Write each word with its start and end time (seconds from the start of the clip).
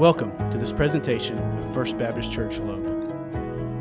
Welcome 0.00 0.34
to 0.50 0.56
this 0.56 0.72
presentation 0.72 1.38
of 1.58 1.74
First 1.74 1.98
Baptist 1.98 2.32
Church 2.32 2.58
Loeb. 2.58 2.82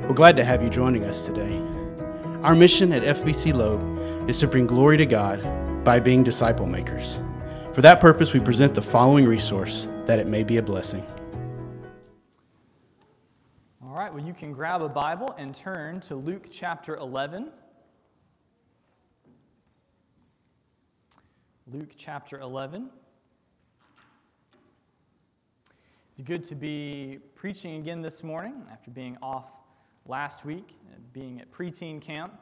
We're 0.04 0.14
glad 0.14 0.36
to 0.36 0.44
have 0.44 0.62
you 0.62 0.70
joining 0.70 1.06
us 1.06 1.26
today. 1.26 1.58
Our 2.44 2.56
mission 2.56 2.92
at 2.92 3.04
FBC 3.04 3.54
Loeb 3.54 4.30
is 4.30 4.38
to 4.40 4.48
bring 4.48 4.68
glory 4.68 4.98
to 4.98 5.06
God 5.06 5.42
by 5.86 6.02
being 6.02 6.26
disciple 6.26 6.66
makers. 6.66 7.22
For 7.72 7.82
that 7.84 8.02
purpose, 8.02 8.34
we 8.34 8.42
present 8.42 8.76
the 8.76 8.82
following 8.82 9.26
resource 9.26 9.88
that 10.08 10.20
it 10.20 10.28
may 10.28 10.44
be 10.44 10.58
a 10.58 10.62
blessing. 10.62 11.06
All 13.82 13.96
right, 13.96 14.14
well, 14.14 14.26
you 14.26 14.34
can 14.34 14.52
grab 14.52 14.82
a 14.82 14.90
Bible 14.90 15.34
and 15.38 15.56
turn 15.56 16.02
to 16.02 16.16
Luke 16.16 16.48
chapter 16.52 16.98
11. 16.98 17.50
Luke 21.72 21.94
chapter 21.96 22.42
11. 22.42 22.90
It's 26.20 26.28
good 26.28 26.44
to 26.44 26.56
be 26.56 27.20
preaching 27.34 27.78
again 27.78 28.02
this 28.02 28.26
morning 28.26 28.66
after 28.70 28.92
being 28.92 29.18
off 29.22 29.54
last 30.06 30.44
week, 30.44 30.76
and 30.94 31.14
being 31.14 31.40
at 31.40 31.50
preteen 31.50 32.02
camp. 32.02 32.34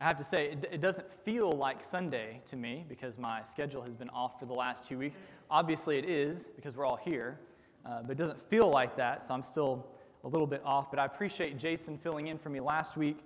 I 0.00 0.04
have 0.04 0.16
to 0.16 0.24
say, 0.24 0.52
it, 0.52 0.66
it, 0.72 0.80
doesn't 0.80 1.12
feel 1.12 1.52
like 1.52 1.82
Sunday 1.82 2.40
to 2.46 2.56
me 2.56 2.86
because 2.88 3.18
my 3.18 3.42
schedule 3.42 3.82
has 3.82 3.94
been 3.94 4.08
off 4.08 4.40
for 4.40 4.46
the 4.46 4.54
last 4.54 4.88
two 4.88 4.96
weeks. 4.96 5.18
Obviously, 5.50 5.98
it 5.98 6.06
is 6.06 6.48
because 6.56 6.78
we're 6.78 6.86
all 6.86 6.96
here, 6.96 7.38
uh, 7.84 8.00
but 8.00 8.12
it 8.12 8.16
doesn't 8.16 8.40
feel 8.40 8.70
like 8.70 8.96
that, 8.96 9.22
so 9.22 9.34
I'm 9.34 9.42
still 9.42 9.86
a 10.24 10.28
little 10.28 10.46
bit 10.46 10.62
off. 10.64 10.90
But 10.90 10.98
I 10.98 11.04
appreciate 11.04 11.58
Jason 11.58 11.98
filling 11.98 12.28
in 12.28 12.38
for 12.38 12.48
me 12.48 12.60
last 12.60 12.96
week, 12.96 13.18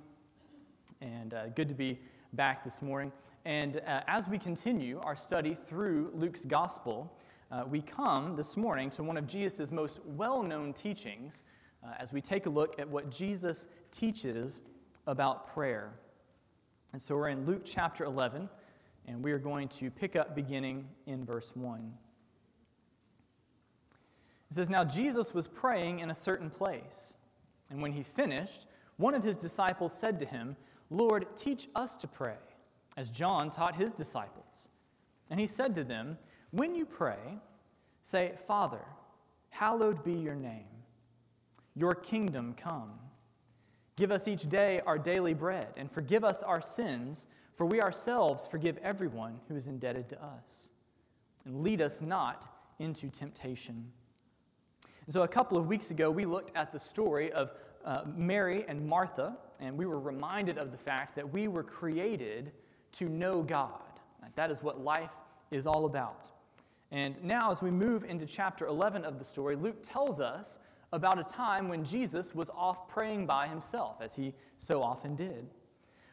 and 1.01 1.34
uh, 1.34 1.51
good 1.51 1.68
to 1.68 1.74
be 1.74 2.01
back 2.32 2.65
this 2.65 2.82
morning. 2.82 3.12
And 3.45 3.76
uh, 3.87 4.01
as 4.09 4.29
we 4.29 4.38
continue 4.38 4.98
our 5.04 5.15
study 5.15 5.54
through 5.54 6.10
Luke's 6.15 6.45
gospel, 6.45 7.16
uh, 7.51 7.65
we 7.68 7.80
come 7.82 8.37
this 8.37 8.56
morning 8.56 8.90
to 8.90 9.02
one 9.02 9.16
of 9.16 9.26
Jesus' 9.26 9.73
most 9.73 10.01
well 10.04 10.43
known 10.43 10.73
teachings 10.73 11.43
uh, 11.84 11.95
as 11.98 12.12
we 12.12 12.20
take 12.20 12.46
a 12.46 12.51
look 12.51 12.79
at 12.79 12.88
what 12.88 13.10
Jesus 13.10 13.66
teaches 13.90 14.62
about 15.07 15.52
prayer. 15.52 15.92
And 16.92 17.02
so 17.02 17.16
we're 17.16 17.29
in 17.29 17.46
Luke 17.46 17.62
chapter 17.65 18.04
11, 18.04 18.48
and 19.07 19.23
we 19.23 19.32
are 19.32 19.38
going 19.38 19.68
to 19.68 19.90
pick 19.90 20.15
up 20.15 20.37
beginning 20.37 20.87
in 21.07 21.24
verse 21.24 21.51
1. 21.54 21.92
It 24.51 24.54
says, 24.54 24.68
Now 24.68 24.85
Jesus 24.85 25.35
was 25.35 25.48
praying 25.48 26.01
in 26.01 26.10
a 26.10 26.14
certain 26.14 26.51
place, 26.51 27.16
and 27.68 27.82
when 27.82 27.92
he 27.92 28.02
finished, 28.04 28.66
one 28.96 29.14
of 29.14 29.24
his 29.24 29.37
disciples 29.37 29.92
said 29.92 30.20
to 30.20 30.26
him, 30.26 30.57
Lord, 30.88 31.26
teach 31.37 31.68
us 31.74 31.96
to 31.98 32.09
pray, 32.09 32.37
as 32.96 33.10
John 33.10 33.51
taught 33.51 33.74
his 33.74 33.90
disciples. 33.90 34.68
And 35.30 35.40
he 35.40 35.46
said 35.46 35.74
to 35.76 35.85
them, 35.85 36.18
when 36.51 36.74
you 36.74 36.84
pray, 36.84 37.38
say, 38.02 38.32
Father, 38.46 38.84
hallowed 39.51 40.02
be 40.02 40.12
your 40.12 40.34
name. 40.34 40.66
Your 41.76 41.95
kingdom 41.95 42.54
come. 42.57 42.92
Give 43.96 44.10
us 44.10 44.26
each 44.26 44.48
day 44.48 44.80
our 44.87 44.98
daily 44.98 45.34
bread, 45.34 45.68
and 45.76 45.90
forgive 45.90 46.24
us 46.24 46.42
our 46.42 46.60
sins, 46.60 47.26
for 47.54 47.66
we 47.66 47.80
ourselves 47.80 48.46
forgive 48.46 48.79
everyone 48.79 49.38
who 49.48 49.57
is 49.57 49.66
indebted 49.66 50.09
to 50.09 50.24
us. 50.24 50.70
And 51.45 51.62
lead 51.62 51.80
us 51.80 52.01
not 52.01 52.48
into 52.79 53.09
temptation. 53.09 53.92
And 55.07 55.12
so, 55.12 55.23
a 55.23 55.29
couple 55.29 55.59
of 55.59 55.66
weeks 55.66 55.90
ago, 55.90 56.10
we 56.10 56.24
looked 56.24 56.57
at 56.57 56.73
the 56.73 56.79
story 56.79 57.32
of 57.32 57.52
uh, 57.85 58.02
Mary 58.16 58.64
and 58.68 58.87
Martha, 58.87 59.37
and 59.59 59.76
we 59.76 59.87
were 59.87 60.01
reminded 60.01 60.59
of 60.59 60.70
the 60.70 60.79
fact 60.79 61.14
that 61.16 61.30
we 61.30 61.48
were 61.48 61.62
created 61.62 62.52
to 62.92 63.09
know 63.09 63.42
God. 63.42 63.82
That 64.34 64.50
is 64.50 64.62
what 64.62 64.81
life 64.81 65.10
is 65.50 65.66
all 65.66 65.84
about. 65.84 66.31
And 66.93 67.22
now, 67.22 67.50
as 67.50 67.62
we 67.62 67.70
move 67.70 68.04
into 68.04 68.26
chapter 68.26 68.66
11 68.66 69.04
of 69.04 69.19
the 69.19 69.25
story, 69.25 69.56
Luke 69.56 69.78
tells 69.82 70.20
us 70.20 70.59
about 70.92 71.20
a 71.20 71.25
time 71.25 71.69
when 71.69 71.84
Jesus 71.84 72.34
was 72.34 72.50
off 72.50 72.88
praying 72.88 73.26
by 73.26 73.47
himself, 73.47 74.00
as 74.00 74.16
he 74.16 74.34
so 74.56 74.82
often 74.82 75.14
did. 75.14 75.47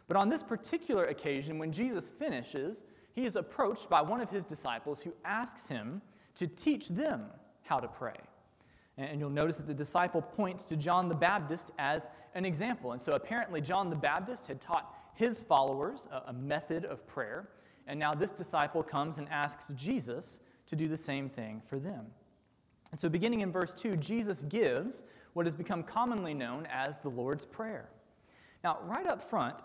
But 0.08 0.18
on 0.18 0.30
this 0.30 0.44
particular 0.44 1.06
occasion, 1.06 1.58
when 1.58 1.72
Jesus 1.72 2.10
finishes, 2.10 2.84
he 3.14 3.26
is 3.26 3.36
approached 3.36 3.90
by 3.90 4.02
one 4.02 4.22
of 4.22 4.30
his 4.30 4.46
disciples 4.46 5.02
who 5.02 5.14
asks 5.26 5.68
him 5.68 6.02
to 6.36 6.46
teach 6.46 6.90
them 6.90 7.26
how 7.64 7.80
to 7.80 7.88
pray. 7.88 8.16
And 8.98 9.20
you'll 9.20 9.30
notice 9.30 9.58
that 9.58 9.68
the 9.68 9.74
disciple 9.74 10.22
points 10.22 10.64
to 10.66 10.76
John 10.76 11.10
the 11.10 11.16
Baptist 11.16 11.72
as 11.78 12.08
an 12.34 12.46
example. 12.46 12.94
And 12.94 13.02
so 13.02 13.12
apparently, 13.14 13.62
John 13.62 13.90
the 13.90 13.96
Baptist 13.96 14.48
had 14.48 14.62
taught 14.62 14.94
his 15.14 15.42
followers 15.42 16.08
a, 16.28 16.34
method 16.34 16.86
of 16.86 17.06
prayer. 17.08 17.50
And 17.88 18.00
now 18.00 18.14
this 18.14 18.32
disciple 18.32 18.84
comes 18.84 19.18
and 19.18 19.28
asks 19.30 19.72
Jesus 19.76 20.40
to 20.68 20.76
do 20.76 20.88
the 20.88 20.98
same 20.98 21.30
thing 21.30 21.62
for 21.66 21.80
them. 21.80 22.06
And 22.92 23.00
so, 23.00 23.10
beginning 23.10 23.42
in 23.42 23.52
verse 23.52 23.74
2, 23.74 23.98
Jesus 23.98 24.44
gives 24.44 25.04
what 25.34 25.46
has 25.46 25.56
become 25.56 25.84
commonly 25.84 26.34
known 26.34 26.68
as 26.72 26.98
the 27.00 27.10
Lord's 27.10 27.46
Prayer. 27.46 27.90
Now, 28.64 28.80
right 28.84 29.08
up 29.08 29.22
front, 29.22 29.56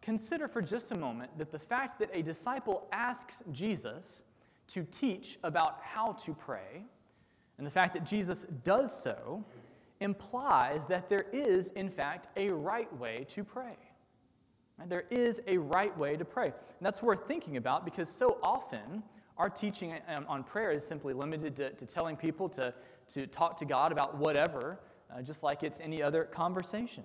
consider 0.00 0.48
for 0.48 0.62
just 0.62 0.92
a 0.92 0.98
moment 0.98 1.36
that 1.38 1.50
the 1.50 1.58
fact 1.58 1.98
that 1.98 2.10
a 2.12 2.22
disciple 2.22 2.86
asks 2.92 3.42
Jesus 3.50 4.22
to 4.68 4.84
teach 4.84 5.38
about 5.42 5.80
how 5.82 6.12
to 6.12 6.34
pray, 6.34 6.84
and 7.56 7.66
the 7.66 7.70
fact 7.70 7.94
that 7.94 8.04
Jesus 8.04 8.44
does 8.62 9.02
so, 9.02 9.44
implies 10.00 10.86
that 10.86 11.08
there 11.08 11.26
is, 11.32 11.70
in 11.70 11.90
fact, 11.90 12.28
a 12.36 12.50
right 12.50 12.92
way 12.98 13.24
to 13.28 13.42
pray. 13.42 13.76
There 14.86 15.04
is 15.10 15.42
a 15.48 15.58
right 15.58 15.96
way 15.98 16.16
to 16.16 16.24
pray. 16.24 16.46
And 16.46 16.54
that's 16.80 17.02
worth 17.02 17.26
thinking 17.26 17.56
about 17.56 17.84
because 17.84 18.08
so 18.08 18.38
often 18.42 19.02
our 19.38 19.48
teaching 19.48 19.94
um, 20.08 20.26
on 20.28 20.42
prayer 20.42 20.72
is 20.72 20.84
simply 20.84 21.14
limited 21.14 21.56
to, 21.56 21.70
to 21.70 21.86
telling 21.86 22.16
people 22.16 22.48
to, 22.50 22.74
to 23.14 23.26
talk 23.26 23.56
to 23.58 23.64
God 23.64 23.92
about 23.92 24.16
whatever, 24.18 24.80
uh, 25.14 25.22
just 25.22 25.42
like 25.42 25.62
it's 25.62 25.80
any 25.80 26.02
other 26.02 26.24
conversation. 26.24 27.04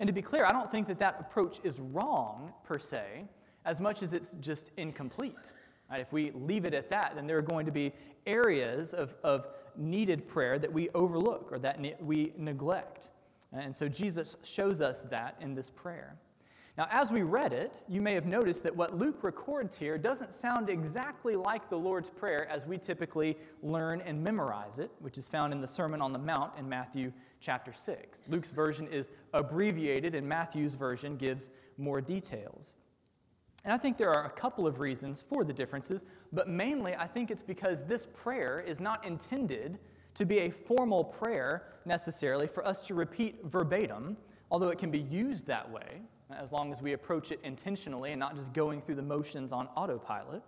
And 0.00 0.06
to 0.06 0.12
be 0.12 0.22
clear, 0.22 0.44
I 0.44 0.52
don't 0.52 0.70
think 0.70 0.86
that 0.88 0.98
that 0.98 1.16
approach 1.20 1.60
is 1.64 1.80
wrong 1.80 2.52
per 2.64 2.78
se, 2.78 3.24
as 3.64 3.80
much 3.80 4.02
as 4.02 4.12
it's 4.12 4.34
just 4.34 4.70
incomplete. 4.76 5.52
Right? 5.90 6.00
If 6.00 6.12
we 6.12 6.30
leave 6.32 6.64
it 6.64 6.74
at 6.74 6.90
that, 6.90 7.12
then 7.14 7.26
there 7.26 7.38
are 7.38 7.42
going 7.42 7.66
to 7.66 7.72
be 7.72 7.92
areas 8.26 8.92
of, 8.92 9.16
of 9.22 9.48
needed 9.76 10.28
prayer 10.28 10.58
that 10.58 10.72
we 10.72 10.88
overlook 10.90 11.48
or 11.50 11.58
that 11.60 11.80
ne- 11.80 11.96
we 12.00 12.32
neglect. 12.36 13.10
And 13.52 13.74
so 13.74 13.88
Jesus 13.88 14.36
shows 14.42 14.80
us 14.80 15.02
that 15.04 15.36
in 15.40 15.54
this 15.54 15.70
prayer. 15.70 16.16
Now, 16.76 16.88
as 16.90 17.12
we 17.12 17.22
read 17.22 17.52
it, 17.52 17.72
you 17.88 18.00
may 18.00 18.14
have 18.14 18.26
noticed 18.26 18.64
that 18.64 18.74
what 18.74 18.98
Luke 18.98 19.22
records 19.22 19.78
here 19.78 19.96
doesn't 19.96 20.34
sound 20.34 20.68
exactly 20.68 21.36
like 21.36 21.70
the 21.70 21.78
Lord's 21.78 22.10
Prayer 22.10 22.48
as 22.50 22.66
we 22.66 22.78
typically 22.78 23.38
learn 23.62 24.00
and 24.00 24.22
memorize 24.22 24.80
it, 24.80 24.90
which 24.98 25.16
is 25.16 25.28
found 25.28 25.52
in 25.52 25.60
the 25.60 25.68
Sermon 25.68 26.00
on 26.00 26.12
the 26.12 26.18
Mount 26.18 26.52
in 26.58 26.68
Matthew 26.68 27.12
chapter 27.38 27.72
6. 27.72 28.24
Luke's 28.26 28.50
version 28.50 28.88
is 28.88 29.10
abbreviated, 29.34 30.16
and 30.16 30.28
Matthew's 30.28 30.74
version 30.74 31.16
gives 31.16 31.50
more 31.78 32.00
details. 32.00 32.74
And 33.64 33.72
I 33.72 33.78
think 33.78 33.96
there 33.96 34.10
are 34.10 34.26
a 34.26 34.30
couple 34.30 34.66
of 34.66 34.80
reasons 34.80 35.22
for 35.22 35.44
the 35.44 35.52
differences, 35.52 36.04
but 36.32 36.48
mainly 36.48 36.96
I 36.96 37.06
think 37.06 37.30
it's 37.30 37.42
because 37.42 37.84
this 37.84 38.04
prayer 38.04 38.60
is 38.60 38.80
not 38.80 39.04
intended 39.06 39.78
to 40.14 40.24
be 40.24 40.40
a 40.40 40.50
formal 40.50 41.04
prayer 41.04 41.66
necessarily 41.84 42.48
for 42.48 42.66
us 42.66 42.84
to 42.88 42.94
repeat 42.94 43.44
verbatim, 43.44 44.16
although 44.50 44.68
it 44.68 44.78
can 44.78 44.90
be 44.90 45.00
used 45.00 45.46
that 45.46 45.70
way 45.70 46.02
as 46.30 46.52
long 46.52 46.72
as 46.72 46.80
we 46.80 46.92
approach 46.92 47.32
it 47.32 47.40
intentionally 47.44 48.12
and 48.12 48.20
not 48.20 48.36
just 48.36 48.52
going 48.52 48.80
through 48.80 48.94
the 48.94 49.02
motions 49.02 49.52
on 49.52 49.68
autopilot. 49.76 50.42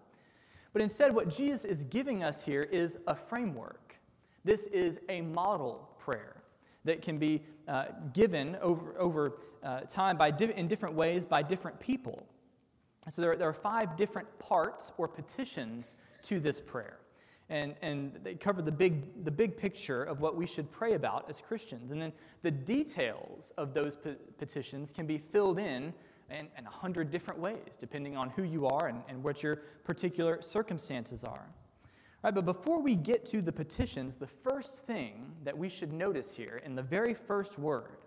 But 0.73 0.83
instead, 0.83 1.15
what 1.15 1.29
Jesus 1.29 1.65
is 1.65 1.85
giving 1.85 2.23
us 2.23 2.43
here 2.43 2.63
is 2.63 2.99
a 3.07 3.15
framework. 3.15 3.99
This 4.45 4.67
is 4.69 5.01
a 5.09 5.21
model 5.23 5.89
prayer 5.99 6.43
that 6.85 7.03
can 7.03 7.19
be 7.19 7.43
uh, 7.67 7.87
given 8.13 8.57
over, 8.61 8.95
over 8.99 9.39
uh, 9.63 9.81
time 9.81 10.17
by 10.17 10.31
di- 10.31 10.53
in 10.53 10.69
different 10.69 10.95
ways 10.95 11.25
by 11.25 11.43
different 11.43 11.81
people. 11.81 12.27
So 13.09 13.23
there, 13.23 13.37
there 13.37 13.49
are 13.49 13.55
five 13.55 13.97
different 13.97 14.39
parts 14.39 14.93
or 14.99 15.09
petitions 15.09 15.95
to 16.23 16.41
this 16.41 16.61
prayer 16.61 16.99
and, 17.49 17.75
and 17.83 18.19
they 18.23 18.35
cover 18.35 18.61
the 18.61 18.73
big, 18.73 19.25
the 19.25 19.31
big 19.31 19.57
picture 19.57 20.03
of 20.03 20.21
what 20.21 20.37
we 20.37 20.47
should 20.47 20.71
pray 20.73 20.95
about 20.95 21.31
as 21.31 21.41
Christians. 21.41 21.93
And 21.93 22.03
then 22.03 22.13
the 22.43 22.51
details 22.51 23.53
of 23.57 23.73
those 23.73 23.95
pe- 23.97 24.15
petitions 24.37 24.93
can 24.93 25.07
be 25.07 25.19
filled 25.19 25.59
in 25.59 25.95
in, 26.31 26.49
a 26.67 26.71
hundred 26.71 27.11
different 27.11 27.41
ways, 27.41 27.77
depending 27.79 28.17
on 28.17 28.31
who 28.31 28.43
you 28.43 28.67
are 28.67 28.89
and, 28.89 29.03
and 29.09 29.23
what 29.23 29.43
your 29.43 29.57
particular 29.85 30.43
circumstances 30.43 31.25
are. 31.25 31.47
Right, 32.23 32.35
but 32.35 32.45
before 32.45 32.83
we 32.83 32.97
get 32.97 33.25
to 33.27 33.41
the 33.41 33.53
petitions, 33.53 34.17
the 34.17 34.27
first 34.27 34.83
thing 34.83 35.33
that 35.45 35.57
we 35.57 35.69
should 35.69 35.93
notice 35.93 36.33
here 36.33 36.61
in 36.65 36.75
the 36.75 36.83
very 36.83 37.15
first 37.15 37.59
word 37.59 37.99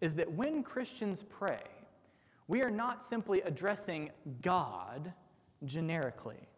is 0.00 0.14
that 0.14 0.30
when 0.32 0.62
Christians 0.62 1.22
pray, 1.22 1.62
we 2.48 2.62
are 2.62 2.70
not 2.70 3.02
simply 3.02 3.42
addressing 3.42 4.10
God 4.40 5.12
generically. 5.64 6.48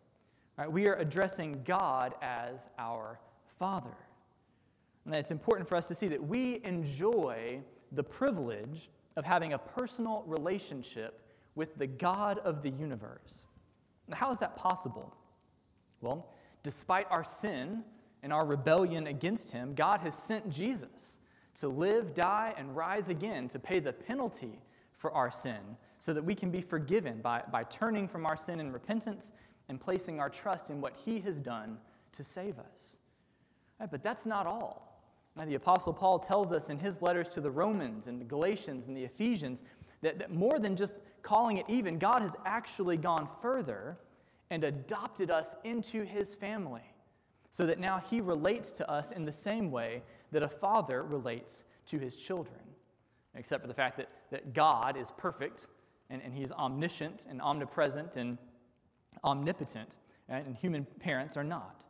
Right? 0.59 0.71
We 0.71 0.89
are 0.89 0.97
addressing 0.97 1.63
God 1.65 2.15
as 2.21 2.69
our 2.79 3.21
Father. 3.59 3.97
And 5.07 5.15
it's 5.15 5.31
important 5.31 5.69
for 5.69 5.77
us 5.77 5.89
to 5.89 5.95
see 5.95 6.09
that 6.09 6.23
we 6.23 6.61
enjoy 6.65 7.61
the 7.93 8.03
privilege 8.03 8.91
of 9.17 9.25
having 9.25 9.53
a 9.53 9.59
personal 9.59 10.25
relationship 10.27 11.23
with 11.55 11.77
the 11.79 11.87
God 11.87 12.39
of 12.41 12.63
the 12.63 12.71
universe. 12.71 13.47
Now, 14.09 14.17
how 14.17 14.31
is 14.31 14.39
that 14.41 14.57
possible? 14.57 15.15
Well, 16.01 16.29
despite 16.63 17.07
our 17.11 17.25
sin 17.25 17.85
and 18.23 18.33
our 18.33 18.45
rebellion 18.45 19.07
against 19.07 19.53
Him, 19.53 19.75
God 19.75 20.01
has 20.01 20.15
sent 20.15 20.51
Jesus 20.51 21.19
to 21.61 21.69
live, 21.69 22.15
die, 22.15 22.55
and 22.57 22.77
rise 22.77 23.09
again 23.09 23.49
to 23.49 23.59
pay 23.59 23.81
the 23.81 23.93
penalty 23.93 24.61
for 24.93 25.13
our 25.13 25.31
sin 25.31 25.77
so 25.99 26.13
that 26.13 26.25
we 26.25 26.35
can 26.35 26.51
be 26.51 26.61
forgiven 26.61 27.21
by, 27.21 27.43
by 27.51 27.65
turning 27.65 28.07
from 28.07 28.27
our 28.27 28.37
sin 28.37 28.61
in 28.61 28.73
repentance 28.73 29.33
and 29.69 29.81
placing 29.81 30.21
our 30.21 30.31
trust 30.31 30.71
in 30.71 30.81
what 30.81 30.95
He 31.05 31.21
has 31.21 31.41
done 31.41 31.79
to 32.13 32.25
save 32.25 32.59
us. 32.59 32.97
Right, 33.79 33.91
but 33.91 34.03
that's 34.03 34.27
not 34.27 34.47
all. 34.47 34.89
Now, 35.37 35.45
the 35.45 35.55
Apostle 35.55 35.93
Paul 35.93 36.19
tells 36.19 36.53
us 36.53 36.69
in 36.69 36.81
his 36.81 37.01
letters 37.01 37.29
to 37.31 37.41
the 37.41 37.51
Romans 37.51 38.09
and 38.09 38.21
the 38.21 38.25
Galatians 38.25 38.89
and 38.89 38.97
the 38.97 39.05
Ephesians 39.05 39.63
that, 40.01 40.19
that 40.19 40.33
more 40.33 40.59
than 40.59 40.75
just 40.75 41.01
calling 41.23 41.59
it 41.59 41.67
even, 41.69 41.97
God 41.99 42.23
has 42.23 42.37
actually 42.45 42.97
gone 42.97 43.29
further 43.41 43.99
and 44.51 44.65
adopted 44.65 45.31
us 45.31 45.55
into 45.63 46.03
his 46.03 46.35
family 46.35 46.83
so 47.51 47.67
that 47.67 47.79
now 47.79 47.99
he 47.99 48.21
relates 48.21 48.73
to 48.73 48.91
us 48.91 49.13
in 49.13 49.25
the 49.25 49.33
same 49.33 49.71
way 49.71 50.03
that 50.33 50.43
a 50.43 50.49
father 50.49 51.05
relates 51.05 51.65
to 51.87 51.99
his 51.99 52.17
children, 52.17 52.61
except 53.37 53.63
for 53.63 53.69
the 53.69 53.75
fact 53.75 53.97
that, 53.97 54.09
that 54.31 54.53
God 54.53 54.97
is 54.97 55.13
perfect 55.17 55.69
and, 56.11 56.21
and 56.23 56.35
he's 56.35 56.51
omniscient 56.51 57.27
and 57.31 57.41
omnipresent 57.41 58.17
and 58.17 58.39
omnipotent, 59.25 59.97
right? 60.29 60.45
and 60.45 60.57
human 60.57 60.87
parents 61.01 61.37
are 61.37 61.45
not, 61.45 61.85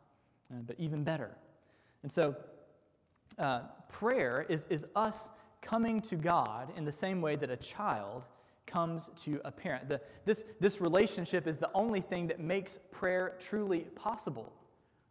uh, 0.51 0.61
but 0.67 0.77
even 0.79 1.05
better. 1.05 1.37
And 2.03 2.11
so, 2.11 2.37
uh, 3.39 3.61
prayer 3.89 4.47
is, 4.49 4.67
is 4.71 4.87
us 4.97 5.31
coming 5.61 6.01
to 6.03 6.17
God 6.17 6.73
in 6.77 6.85
the 6.85 6.93
same 6.93 7.21
way 7.21 7.37
that 7.37 7.51
a 7.51 7.57
child 7.57 8.25
comes 8.67 9.11
to 9.17 9.41
a 9.45 9.51
parent. 9.51 9.89
The, 9.89 10.01
this, 10.25 10.45
this 10.61 10.81
relationship 10.81 11.47
is 11.47 11.57
the 11.57 11.71
only 11.75 12.01
thing 12.01 12.27
that 12.29 12.39
makes 12.39 12.79
prayer 12.91 13.37
truly 13.41 13.81
possible, 13.97 14.53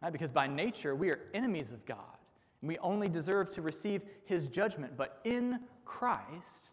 right? 0.02 0.12
because 0.12 0.30
by 0.30 0.46
nature 0.46 0.94
we 0.94 1.10
are 1.10 1.20
enemies 1.34 1.72
of 1.72 1.84
God. 1.84 2.16
And 2.62 2.68
we 2.68 2.78
only 2.78 3.08
deserve 3.08 3.48
to 3.50 3.62
receive 3.62 4.02
his 4.24 4.46
judgment. 4.46 4.96
But 4.96 5.20
in 5.24 5.60
Christ, 5.84 6.70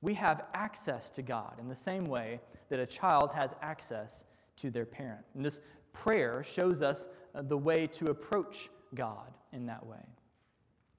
we 0.00 0.14
have 0.14 0.44
access 0.54 1.10
to 1.10 1.22
God 1.22 1.54
in 1.58 1.68
the 1.68 1.74
same 1.74 2.04
way 2.04 2.40
that 2.68 2.80
a 2.80 2.86
child 2.86 3.30
has 3.34 3.54
access 3.62 4.24
to 4.56 4.70
their 4.70 4.86
parent. 4.86 5.24
And 5.34 5.44
this 5.44 5.60
prayer 5.92 6.42
shows 6.42 6.82
us 6.82 7.08
uh, 7.34 7.42
the 7.42 7.56
way 7.56 7.86
to 7.88 8.06
approach 8.06 8.68
God 8.94 9.32
in 9.52 9.66
that 9.66 9.84
way. 9.84 10.04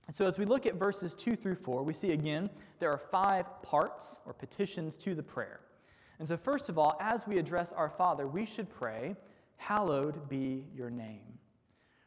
And 0.07 0.15
so, 0.15 0.25
as 0.25 0.37
we 0.37 0.45
look 0.45 0.65
at 0.65 0.75
verses 0.75 1.13
2 1.13 1.35
through 1.35 1.55
4, 1.55 1.83
we 1.83 1.93
see 1.93 2.11
again 2.11 2.49
there 2.79 2.91
are 2.91 2.97
five 2.97 3.61
parts 3.61 4.19
or 4.25 4.33
petitions 4.33 4.95
to 4.97 5.13
the 5.15 5.23
prayer. 5.23 5.59
And 6.19 6.27
so, 6.27 6.37
first 6.37 6.69
of 6.69 6.77
all, 6.77 6.97
as 6.99 7.27
we 7.27 7.37
address 7.37 7.73
our 7.73 7.89
Father, 7.89 8.27
we 8.27 8.45
should 8.45 8.69
pray, 8.69 9.15
Hallowed 9.57 10.29
be 10.29 10.65
your 10.73 10.89
name. 10.89 11.39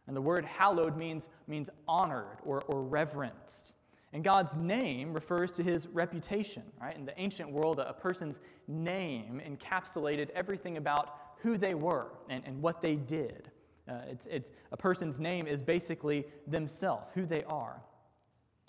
And 0.07 0.17
the 0.17 0.21
word 0.21 0.45
hallowed 0.45 0.97
means, 0.97 1.29
means 1.47 1.71
honored 1.87 2.39
or, 2.45 2.63
or 2.63 2.83
reverenced. 2.83 3.75
And 4.13 4.25
God's 4.25 4.57
name 4.57 5.13
refers 5.13 5.53
to 5.53 5.63
his 5.63 5.87
reputation, 5.87 6.65
right? 6.81 6.97
In 6.97 7.05
the 7.05 7.21
ancient 7.21 7.51
world, 7.51 7.79
a 7.79 7.93
person's 7.93 8.41
name 8.67 9.41
encapsulated 9.45 10.31
everything 10.31 10.79
about 10.79 11.30
who 11.43 11.57
they 11.57 11.75
were 11.75 12.09
and, 12.29 12.43
and 12.47 12.61
what 12.63 12.81
they 12.81 12.97
did. 12.97 13.51
Uh, 13.89 13.95
it's, 14.09 14.27
it's, 14.27 14.53
a 14.73 14.77
person's 14.77 15.19
name 15.19 15.47
is 15.47 15.63
basically 15.63 16.25
themselves, 16.47 17.07
who 17.15 17.27
they 17.27 17.43
are. 17.45 17.83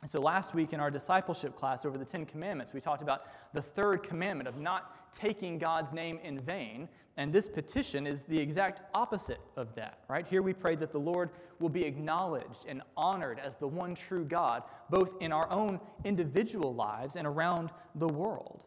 And 0.02 0.10
so 0.10 0.20
last 0.20 0.56
week 0.56 0.74
in 0.74 0.80
our 0.80 0.90
discipleship 0.90 1.56
class 1.56 1.86
over 1.86 1.98
the 1.98 2.06
Ten 2.06 2.26
Commandments, 2.26 2.74
we 2.74 2.82
talked 2.82 3.04
about 3.04 3.26
the 3.54 3.62
third 3.62 4.02
commandment 4.02 4.48
of 4.48 4.58
not 4.58 5.14
taking 5.14 5.60
God's 5.60 5.94
name 5.94 6.20
in 6.24 6.40
vain. 6.40 6.90
And 7.18 7.32
this 7.32 7.48
petition 7.48 8.08
is 8.08 8.24
the 8.24 8.40
exact 8.40 8.82
opposite 8.96 9.42
of 9.56 9.76
that, 9.76 10.00
right? 10.08 10.26
Here 10.26 10.42
we 10.42 10.54
pray 10.54 10.76
that 10.78 10.92
the 10.92 11.00
Lord 11.00 11.30
will 11.60 11.70
be 11.70 11.84
acknowledged 11.84 12.66
and 12.68 12.82
honored 12.98 13.38
as 13.38 13.58
the 13.58 13.68
one 13.68 13.94
true 13.94 14.26
God, 14.26 14.64
both 14.90 15.14
in 15.22 15.32
our 15.32 15.50
own 15.52 15.80
individual 16.04 16.74
lives 16.74 17.16
and 17.16 17.28
around 17.28 17.70
the 17.94 18.08
world. 18.08 18.64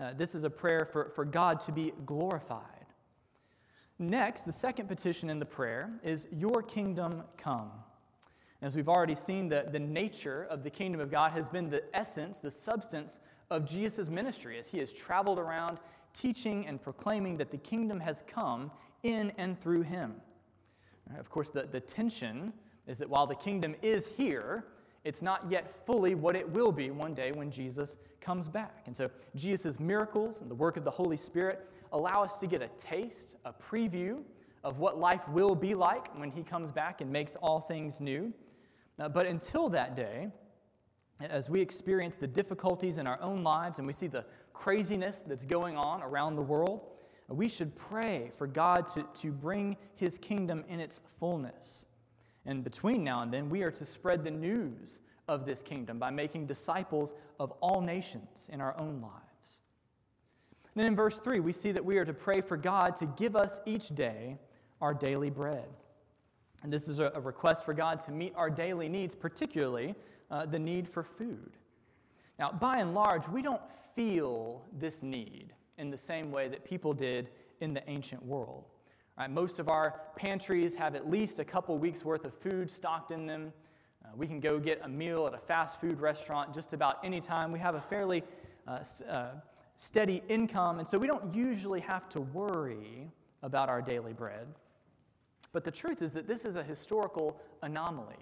Uh, 0.00 0.12
this 0.14 0.34
is 0.34 0.42
a 0.44 0.50
prayer 0.50 0.84
for, 0.84 1.10
for 1.14 1.24
God 1.24 1.60
to 1.60 1.72
be 1.72 1.92
glorified. 2.04 2.75
Next, 3.98 4.42
the 4.42 4.52
second 4.52 4.88
petition 4.88 5.30
in 5.30 5.38
the 5.38 5.46
prayer 5.46 5.90
is, 6.02 6.28
Your 6.30 6.62
kingdom 6.62 7.22
come. 7.36 7.70
As 8.62 8.76
we've 8.76 8.88
already 8.88 9.14
seen, 9.14 9.48
the, 9.48 9.66
the 9.70 9.78
nature 9.78 10.46
of 10.50 10.62
the 10.62 10.70
kingdom 10.70 11.00
of 11.00 11.10
God 11.10 11.32
has 11.32 11.48
been 11.48 11.70
the 11.70 11.82
essence, 11.94 12.38
the 12.38 12.50
substance 12.50 13.20
of 13.50 13.64
Jesus' 13.64 14.08
ministry 14.08 14.58
as 14.58 14.68
he 14.68 14.78
has 14.78 14.92
traveled 14.92 15.38
around 15.38 15.78
teaching 16.12 16.66
and 16.66 16.80
proclaiming 16.80 17.36
that 17.36 17.50
the 17.50 17.58
kingdom 17.58 18.00
has 18.00 18.22
come 18.26 18.70
in 19.02 19.32
and 19.36 19.60
through 19.60 19.82
him. 19.82 20.14
Of 21.18 21.30
course, 21.30 21.50
the, 21.50 21.62
the 21.62 21.80
tension 21.80 22.52
is 22.86 22.98
that 22.98 23.08
while 23.08 23.26
the 23.26 23.34
kingdom 23.34 23.76
is 23.82 24.06
here, 24.06 24.64
it's 25.04 25.22
not 25.22 25.44
yet 25.48 25.70
fully 25.86 26.14
what 26.14 26.34
it 26.34 26.48
will 26.48 26.72
be 26.72 26.90
one 26.90 27.14
day 27.14 27.30
when 27.32 27.50
Jesus 27.50 27.96
comes 28.20 28.48
back. 28.48 28.82
And 28.86 28.96
so, 28.96 29.10
Jesus' 29.36 29.78
miracles 29.78 30.40
and 30.40 30.50
the 30.50 30.54
work 30.54 30.76
of 30.76 30.84
the 30.84 30.90
Holy 30.90 31.16
Spirit 31.16 31.68
allow 31.92 32.22
us 32.22 32.38
to 32.40 32.46
get 32.46 32.62
a 32.62 32.68
taste, 32.78 33.36
a 33.44 33.52
preview 33.52 34.22
of 34.64 34.78
what 34.78 34.98
life 34.98 35.26
will 35.28 35.54
be 35.54 35.74
like 35.74 36.14
when 36.18 36.30
he 36.30 36.42
comes 36.42 36.70
back 36.70 37.00
and 37.00 37.10
makes 37.10 37.36
all 37.36 37.60
things 37.60 38.00
new. 38.00 38.32
Uh, 38.98 39.08
but 39.08 39.26
until 39.26 39.68
that 39.68 39.94
day, 39.94 40.28
as 41.20 41.48
we 41.48 41.60
experience 41.60 42.16
the 42.16 42.26
difficulties 42.26 42.98
in 42.98 43.06
our 43.06 43.20
own 43.22 43.42
lives 43.42 43.78
and 43.78 43.86
we 43.86 43.92
see 43.92 44.06
the 44.06 44.24
craziness 44.52 45.24
that's 45.26 45.44
going 45.44 45.76
on 45.76 46.02
around 46.02 46.36
the 46.36 46.42
world, 46.42 46.80
we 47.28 47.48
should 47.48 47.74
pray 47.74 48.30
for 48.36 48.46
God 48.46 48.86
to, 48.88 49.04
to 49.14 49.32
bring 49.32 49.76
his 49.94 50.18
kingdom 50.18 50.64
in 50.68 50.80
its 50.80 51.00
fullness. 51.18 51.86
And 52.44 52.62
between 52.62 53.02
now 53.02 53.22
and 53.22 53.32
then, 53.32 53.50
we 53.50 53.62
are 53.62 53.72
to 53.72 53.84
spread 53.84 54.22
the 54.22 54.30
news 54.30 55.00
of 55.28 55.44
this 55.44 55.62
kingdom 55.62 55.98
by 55.98 56.10
making 56.10 56.46
disciples 56.46 57.14
of 57.40 57.50
all 57.60 57.80
nations 57.80 58.48
in 58.52 58.60
our 58.60 58.78
own 58.78 59.00
lives. 59.00 59.25
Then 60.76 60.86
in 60.86 60.94
verse 60.94 61.18
3, 61.18 61.40
we 61.40 61.52
see 61.52 61.72
that 61.72 61.84
we 61.84 61.96
are 61.96 62.04
to 62.04 62.12
pray 62.12 62.42
for 62.42 62.58
God 62.58 62.94
to 62.96 63.06
give 63.16 63.34
us 63.34 63.60
each 63.64 63.88
day 63.88 64.38
our 64.82 64.92
daily 64.92 65.30
bread. 65.30 65.68
And 66.62 66.72
this 66.72 66.86
is 66.86 66.98
a, 66.98 67.10
request 67.22 67.64
for 67.64 67.72
God 67.72 68.00
to 68.02 68.12
meet 68.12 68.34
our 68.36 68.50
daily 68.50 68.88
needs, 68.88 69.14
particularly 69.14 69.94
uh, 70.30 70.44
the 70.44 70.58
need 70.58 70.86
for 70.86 71.02
food. 71.02 71.56
Now, 72.38 72.52
by 72.52 72.78
and 72.78 72.94
large, 72.94 73.26
we 73.26 73.40
don't 73.40 73.62
feel 73.94 74.62
this 74.78 75.02
need 75.02 75.54
in 75.78 75.90
the 75.90 75.96
same 75.96 76.30
way 76.30 76.48
that 76.48 76.64
people 76.64 76.92
did 76.92 77.30
in 77.60 77.72
the 77.72 77.88
ancient 77.88 78.22
world. 78.24 78.64
Right, 79.18 79.30
most 79.30 79.58
of 79.58 79.70
our 79.70 80.02
pantries 80.14 80.74
have 80.74 80.94
at 80.94 81.10
least 81.10 81.38
a 81.38 81.44
couple 81.44 81.78
weeks' 81.78 82.04
worth 82.04 82.26
of 82.26 82.34
food 82.34 82.70
stocked 82.70 83.10
in 83.10 83.26
them. 83.26 83.50
Uh, 84.04 84.08
we 84.14 84.26
can 84.26 84.40
go 84.40 84.58
get 84.58 84.80
a 84.84 84.88
meal 84.88 85.26
at 85.26 85.32
a 85.32 85.38
fast 85.38 85.80
food 85.80 86.00
restaurant 86.00 86.52
just 86.52 86.74
about 86.74 87.02
any 87.02 87.20
time. 87.20 87.50
We 87.50 87.58
have 87.60 87.76
a 87.76 87.80
fairly 87.80 88.22
uh, 88.68 88.84
uh, 89.08 89.28
steady 89.76 90.22
income, 90.28 90.78
and 90.78 90.88
so 90.88 90.98
we 90.98 91.06
don't 91.06 91.34
usually 91.34 91.80
have 91.80 92.08
to 92.10 92.20
worry 92.20 93.10
about 93.42 93.68
our 93.68 93.80
daily 93.80 94.12
bread. 94.12 94.46
But 95.52 95.64
the 95.64 95.70
truth 95.70 96.02
is 96.02 96.12
that 96.12 96.26
this 96.26 96.44
is 96.44 96.56
a 96.56 96.62
historical 96.62 97.40
anomaly. 97.62 98.16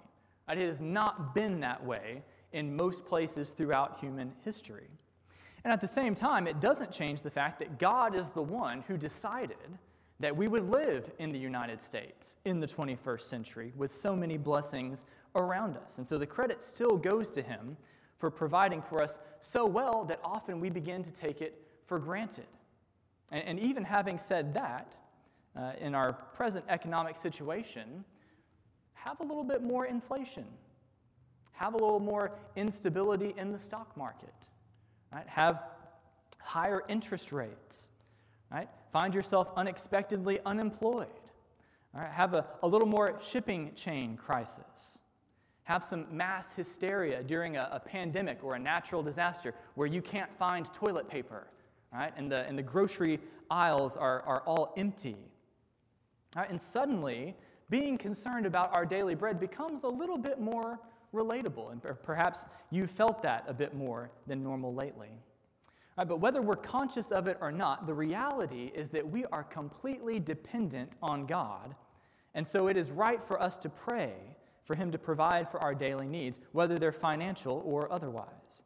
It 0.49 0.59
has 0.59 0.81
not 0.81 1.33
been 1.33 1.59
that 1.61 1.83
way 1.83 2.21
in 2.53 2.75
most 2.75 3.05
places 3.05 3.49
throughout 3.49 3.99
human 3.99 4.31
history. 4.43 4.87
And 5.63 5.73
at 5.73 5.81
the 5.81 5.87
same 5.87 6.13
time, 6.13 6.47
it 6.47 6.61
doesn't 6.61 6.91
change 6.91 7.23
the 7.23 7.31
fact 7.31 7.59
that 7.59 7.79
God 7.79 8.15
is 8.15 8.29
the 8.29 8.41
one 8.41 8.83
who 8.87 8.97
decided 8.97 9.57
that 10.19 10.35
we 10.35 10.47
would 10.47 10.69
live 10.69 11.11
in 11.19 11.31
the 11.31 11.39
United 11.39 11.81
States 11.81 12.37
in 12.45 12.59
the 12.59 12.67
21st 12.67 13.21
century 13.21 13.73
with 13.75 13.91
so 13.91 14.15
many 14.15 14.37
blessings 14.37 15.05
around 15.35 15.75
us. 15.75 15.97
And 15.97 16.07
so 16.07 16.17
the 16.17 16.27
credit 16.27 16.63
still 16.63 16.97
goes 16.97 17.29
to 17.31 17.41
Him 17.41 17.75
for 18.25 18.31
providing 18.31 18.81
for 18.81 19.03
us 19.03 19.19
so 19.39 19.67
well 19.67 20.03
that 20.03 20.19
often 20.23 20.59
we 20.59 20.67
begin 20.67 21.03
to 21.03 21.11
take 21.11 21.41
it 21.41 21.61
for 21.85 21.99
granted. 21.99 22.47
And, 23.29 23.43
and 23.43 23.59
even 23.59 23.83
having 23.83 24.17
said 24.17 24.55
that, 24.55 24.95
uh, 25.55 25.73
in 25.79 25.93
our 25.93 26.13
present 26.33 26.65
economic 26.67 27.17
situation, 27.17 28.03
have 28.95 29.19
a 29.19 29.23
little 29.23 29.43
bit 29.43 29.61
more 29.61 29.85
inflation, 29.85 30.45
have 31.51 31.75
a 31.75 31.77
little 31.77 31.99
more 31.99 32.31
instability 32.55 33.35
in 33.37 33.51
the 33.51 33.59
stock 33.59 33.95
market, 33.95 34.33
right? 35.13 35.27
Have 35.27 35.61
higher 36.39 36.81
interest 36.87 37.31
rates, 37.31 37.91
right? 38.51 38.69
Find 38.91 39.13
yourself 39.13 39.51
unexpectedly 39.55 40.39
unemployed, 40.47 41.19
right? 41.93 42.09
Have 42.09 42.33
a, 42.33 42.47
a 42.63 42.67
little 42.67 42.87
more 42.87 43.19
shipping 43.21 43.73
chain 43.75 44.17
crisis. 44.17 44.97
Have 45.65 45.83
some 45.83 46.05
mass 46.11 46.51
hysteria 46.51 47.21
during 47.21 47.57
a, 47.57 47.69
a 47.71 47.79
pandemic 47.79 48.43
or 48.43 48.55
a 48.55 48.59
natural 48.59 49.03
disaster 49.03 49.53
where 49.75 49.87
you 49.87 50.01
can't 50.01 50.31
find 50.37 50.65
toilet 50.73 51.07
paper, 51.09 51.47
right? 51.93 52.13
And 52.17 52.31
the, 52.31 52.47
and 52.47 52.57
the 52.57 52.63
grocery 52.63 53.19
aisles 53.51 53.97
are, 53.97 54.21
are 54.21 54.41
all 54.47 54.73
empty? 54.77 55.17
And 56.35 56.59
suddenly, 56.59 57.35
being 57.69 57.97
concerned 57.97 58.45
about 58.45 58.75
our 58.75 58.85
daily 58.85 59.15
bread 59.15 59.39
becomes 59.39 59.83
a 59.83 59.87
little 59.87 60.17
bit 60.17 60.39
more 60.39 60.79
relatable. 61.13 61.71
And 61.71 61.81
perhaps 62.03 62.45
you 62.71 62.87
felt 62.87 63.21
that 63.23 63.45
a 63.47 63.53
bit 63.53 63.73
more 63.73 64.11
than 64.27 64.43
normal 64.43 64.73
lately. 64.73 65.09
Right, 65.97 66.07
but 66.07 66.19
whether 66.19 66.41
we're 66.41 66.55
conscious 66.55 67.11
of 67.11 67.27
it 67.27 67.37
or 67.39 67.53
not, 67.53 67.87
the 67.87 67.93
reality 67.93 68.71
is 68.75 68.89
that 68.89 69.09
we 69.09 69.23
are 69.27 69.43
completely 69.43 70.19
dependent 70.19 70.97
on 71.01 71.25
God 71.25 71.73
And 72.35 72.45
so 72.45 72.67
it 72.67 72.77
is 72.77 72.91
right 72.91 73.23
for 73.23 73.41
us 73.41 73.57
to 73.59 73.69
pray 73.69 74.13
for 74.65 74.75
Him 74.75 74.91
to 74.91 74.97
provide 74.97 75.49
for 75.49 75.61
our 75.63 75.73
daily 75.73 76.07
needs, 76.07 76.39
whether 76.51 76.77
they're 76.77 76.91
financial 76.91 77.61
or 77.65 77.91
otherwise. 77.91 78.63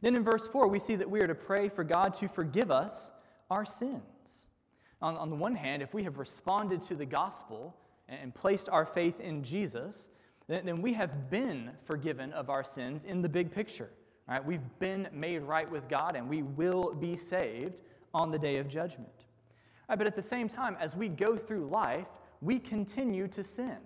Then 0.00 0.16
in 0.16 0.24
verse 0.24 0.46
4, 0.48 0.68
we 0.68 0.78
see 0.78 0.96
that 0.96 1.10
we 1.10 1.20
are 1.20 1.26
to 1.26 1.34
pray 1.34 1.68
for 1.68 1.84
God 1.84 2.14
to 2.14 2.28
forgive 2.28 2.70
us 2.70 3.10
our 3.50 3.64
sins. 3.64 4.46
On, 5.02 5.16
on 5.16 5.30
the 5.30 5.36
one 5.36 5.54
hand, 5.54 5.82
if 5.82 5.92
we 5.92 6.04
have 6.04 6.18
responded 6.18 6.82
to 6.82 6.94
the 6.94 7.06
gospel 7.06 7.76
and, 8.08 8.20
and 8.22 8.34
placed 8.34 8.68
our 8.68 8.86
faith 8.86 9.20
in 9.20 9.42
Jesus, 9.42 10.08
then, 10.46 10.66
then, 10.66 10.82
we 10.82 10.92
have 10.92 11.30
been 11.30 11.70
forgiven 11.84 12.32
of 12.34 12.50
our 12.50 12.62
sins 12.62 13.04
in 13.04 13.22
the 13.22 13.28
big 13.28 13.50
picture. 13.50 13.90
Right? 14.28 14.44
We've 14.44 14.60
been 14.78 15.08
made 15.12 15.42
right 15.42 15.70
with 15.70 15.88
God 15.88 16.16
and 16.16 16.28
we 16.28 16.42
will 16.42 16.94
be 16.94 17.16
saved 17.16 17.80
on 18.12 18.30
the 18.30 18.38
day 18.38 18.58
of 18.58 18.68
judgment. 18.68 19.24
Right, 19.88 19.98
but 19.98 20.06
at 20.06 20.16
the 20.16 20.22
same 20.22 20.48
time, 20.48 20.76
as 20.80 20.96
we 20.96 21.08
go 21.08 21.36
through 21.36 21.66
life, 21.68 22.06
we 22.40 22.58
continue 22.58 23.28
to 23.28 23.42
sin. 23.42 23.78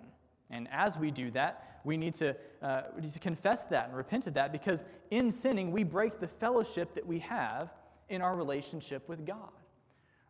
And 0.49 0.67
as 0.71 0.97
we 0.97 1.11
do 1.11 1.31
that, 1.31 1.79
we 1.83 1.97
need 1.97 2.13
to, 2.15 2.35
uh, 2.61 2.81
we 2.95 3.01
need 3.01 3.13
to 3.13 3.19
confess 3.19 3.65
that 3.67 3.87
and 3.87 3.95
repent 3.97 4.27
of 4.27 4.33
that 4.33 4.51
because 4.51 4.85
in 5.11 5.31
sinning, 5.31 5.71
we 5.71 5.83
break 5.83 6.19
the 6.19 6.27
fellowship 6.27 6.93
that 6.95 7.05
we 7.05 7.19
have 7.19 7.73
in 8.09 8.21
our 8.21 8.35
relationship 8.35 9.07
with 9.07 9.25
God. 9.25 9.51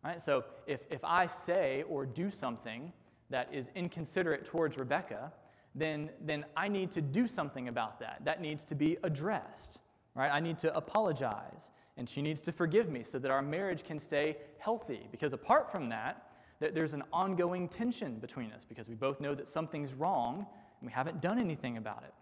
Right? 0.04 0.20
So 0.20 0.44
if, 0.66 0.80
if 0.90 1.04
I 1.04 1.26
say 1.26 1.84
or 1.88 2.06
do 2.06 2.30
something 2.30 2.92
that 3.28 3.48
is 3.52 3.70
inconsiderate 3.74 4.44
towards 4.44 4.78
Rebecca, 4.78 5.32
then, 5.74 6.10
then 6.20 6.44
I 6.56 6.68
need 6.68 6.90
to 6.92 7.00
do 7.00 7.26
something 7.26 7.68
about 7.68 8.00
that. 8.00 8.22
That 8.24 8.40
needs 8.40 8.64
to 8.64 8.74
be 8.74 8.96
addressed. 9.02 9.78
Right? 10.14 10.30
I 10.30 10.40
need 10.40 10.58
to 10.58 10.74
apologize, 10.74 11.70
and 11.96 12.08
she 12.08 12.22
needs 12.22 12.40
to 12.42 12.52
forgive 12.52 12.90
me 12.90 13.04
so 13.04 13.18
that 13.18 13.30
our 13.30 13.42
marriage 13.42 13.84
can 13.84 13.98
stay 13.98 14.38
healthy. 14.58 15.06
Because 15.10 15.32
apart 15.32 15.70
from 15.70 15.88
that, 15.90 16.29
there's 16.60 16.94
an 16.94 17.02
ongoing 17.12 17.68
tension 17.68 18.18
between 18.18 18.52
us 18.52 18.64
because 18.64 18.88
we 18.88 18.94
both 18.94 19.20
know 19.20 19.34
that 19.34 19.48
something's 19.48 19.94
wrong 19.94 20.46
and 20.80 20.86
we 20.86 20.92
haven't 20.92 21.20
done 21.20 21.38
anything 21.38 21.78
about 21.78 22.04
it. 22.06 22.14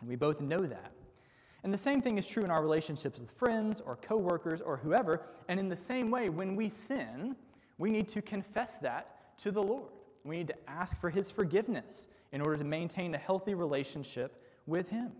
And 0.00 0.08
we 0.08 0.16
both 0.16 0.40
know 0.40 0.66
that. 0.66 0.92
And 1.62 1.72
the 1.72 1.78
same 1.78 2.02
thing 2.02 2.18
is 2.18 2.26
true 2.26 2.44
in 2.44 2.50
our 2.50 2.60
relationships 2.60 3.18
with 3.18 3.30
friends 3.30 3.80
or 3.80 3.96
coworkers 3.96 4.60
or 4.60 4.76
whoever. 4.76 5.22
And 5.48 5.58
in 5.58 5.68
the 5.68 5.76
same 5.76 6.10
way, 6.10 6.28
when 6.28 6.56
we 6.56 6.68
sin, 6.68 7.36
we 7.78 7.90
need 7.90 8.08
to 8.08 8.20
confess 8.20 8.78
that 8.78 9.36
to 9.38 9.50
the 9.50 9.62
Lord. 9.62 9.90
We 10.24 10.36
need 10.36 10.48
to 10.48 10.70
ask 10.70 11.00
for 11.00 11.10
His 11.10 11.30
forgiveness 11.30 12.08
in 12.32 12.40
order 12.40 12.56
to 12.56 12.64
maintain 12.64 13.14
a 13.14 13.18
healthy 13.18 13.54
relationship 13.54 14.42
with 14.66 14.90
Him. 14.90 15.12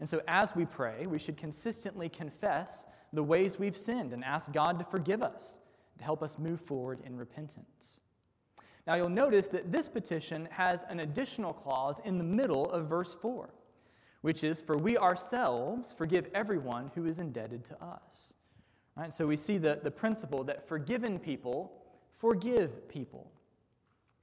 And 0.00 0.08
so, 0.08 0.22
as 0.28 0.56
we 0.56 0.64
pray, 0.64 1.06
we 1.06 1.18
should 1.18 1.36
consistently 1.36 2.08
confess 2.08 2.86
the 3.12 3.22
ways 3.22 3.58
we've 3.58 3.76
sinned 3.76 4.12
and 4.12 4.24
ask 4.24 4.52
God 4.52 4.78
to 4.78 4.84
forgive 4.84 5.22
us 5.22 5.60
to 6.00 6.04
help 6.04 6.22
us 6.22 6.38
move 6.38 6.60
forward 6.60 7.00
in 7.04 7.16
repentance. 7.16 8.00
Now, 8.86 8.94
you'll 8.94 9.10
notice 9.10 9.46
that 9.48 9.70
this 9.70 9.86
petition 9.86 10.48
has 10.50 10.84
an 10.88 11.00
additional 11.00 11.52
clause 11.52 12.00
in 12.04 12.16
the 12.16 12.24
middle 12.24 12.70
of 12.70 12.88
verse 12.88 13.14
4, 13.14 13.50
which 14.22 14.42
is, 14.42 14.62
For 14.62 14.76
we 14.78 14.96
ourselves 14.96 15.92
forgive 15.92 16.26
everyone 16.34 16.90
who 16.94 17.04
is 17.04 17.18
indebted 17.18 17.64
to 17.66 17.84
us. 17.84 18.32
Right? 18.96 19.12
So 19.12 19.26
we 19.26 19.36
see 19.36 19.58
the, 19.58 19.78
the 19.82 19.90
principle 19.90 20.42
that 20.44 20.66
forgiven 20.66 21.18
people 21.18 21.70
forgive 22.16 22.88
people. 22.88 23.30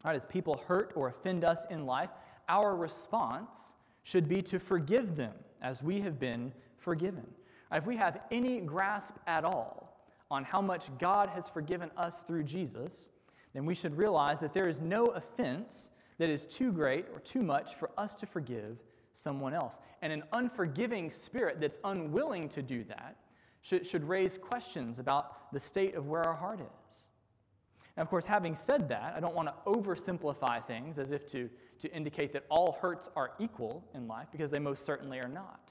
Right? 0.03 0.15
As 0.15 0.25
people 0.25 0.63
hurt 0.67 0.93
or 0.96 1.10
offend 1.10 1.46
us 1.46 1.65
in 1.69 1.86
life, 1.86 2.10
our 2.50 2.75
response 2.75 3.75
should 4.01 4.27
be 4.27 4.41
to 4.41 4.60
forgive 4.60 5.15
them 5.15 5.36
as 5.62 5.84
we 5.84 6.01
have 6.01 6.19
been 6.19 6.51
forgiven. 6.77 7.27
If 7.72 7.86
we 7.86 7.98
have 7.98 8.22
any 8.31 8.62
grasp 8.62 9.17
at 9.27 9.46
all 9.46 9.87
on 10.29 10.43
how 10.43 10.62
much 10.62 10.89
God 10.98 11.29
has 11.29 11.50
forgiven 11.50 11.91
us 11.98 12.22
through 12.22 12.43
Jesus, 12.43 13.10
then 13.53 13.65
we 13.65 13.75
should 13.75 13.98
realize 13.98 14.39
that 14.39 14.53
there 14.53 14.67
is 14.67 14.81
no 14.81 15.05
offense 15.07 15.91
that 16.17 16.29
is 16.29 16.46
too 16.46 16.72
great 16.72 17.05
or 17.13 17.19
too 17.19 17.43
much 17.43 17.75
for 17.75 17.89
us 17.98 18.15
to 18.15 18.25
forgive 18.25 18.84
someone 19.13 19.53
else. 19.53 19.79
And 20.01 20.12
an 20.13 20.24
unforgiving 20.34 21.10
spirit 21.10 21.60
that's 21.60 21.79
unwilling 21.84 22.50
to 22.50 22.62
do 22.62 22.84
that 22.86 23.15
should, 23.62 23.86
should 23.86 24.07
raise 24.07 24.38
questions 24.38 25.00
about 25.00 25.51
the 25.51 25.60
state 25.60 25.96
of 25.96 26.07
where 26.07 26.24
our 26.24 26.36
heart 26.36 26.60
is. 26.60 27.07
And 27.96 28.03
of 28.03 28.10
course, 28.10 28.25
having 28.25 28.53
said 28.53 28.89
that, 28.89 29.13
I 29.15 29.19
don't 29.19 29.36
want 29.36 29.50
to 29.50 29.55
oversimplify 29.65 30.65
things 30.65 31.00
as 31.00 31.12
if 31.12 31.25
to, 31.27 31.50
to 31.79 31.91
indicate 31.91 32.31
that 32.34 32.46
all 32.50 32.77
hurts 32.79 33.10
are 33.15 33.31
equal 33.39 33.84
in 33.96 34.07
life, 34.07 34.27
because 34.31 34.51
they 34.51 34.60
most 34.60 34.86
certainly 34.86 35.19
are 35.19 35.29
not. 35.29 35.67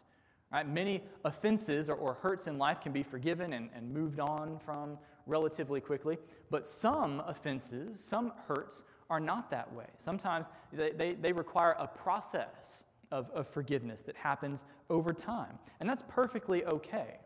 Right? 0.53 0.69
Many 0.69 1.03
offenses 1.25 1.91
or, 1.91 1.97
or 1.97 2.15
hurts 2.15 2.47
in 2.47 2.59
life 2.59 2.81
can 2.81 2.93
be 2.93 3.03
forgiven 3.03 3.53
and, 3.53 3.69
and 3.75 3.93
moved 3.93 4.21
on 4.21 4.59
from 4.59 4.99
relatively 5.27 5.81
quickly, 5.81 6.19
but 6.51 6.67
some 6.67 7.21
offenses, 7.27 7.99
some 7.99 8.33
hurts, 8.47 8.85
are 9.11 9.21
not 9.21 9.51
that 9.51 9.73
way. 9.73 9.87
Sometimes 9.99 10.47
they, 10.73 10.91
they, 10.91 11.15
they 11.15 11.33
require 11.33 11.75
a 11.79 11.87
process 11.87 12.85
of, 13.11 13.31
of 13.31 13.49
forgiveness 13.49 14.03
that 14.03 14.17
happens 14.17 14.65
over 14.91 15.13
time, 15.13 15.59
and 15.81 15.89
that's 15.89 16.03
perfectly 16.09 16.65
okay. 16.67 17.19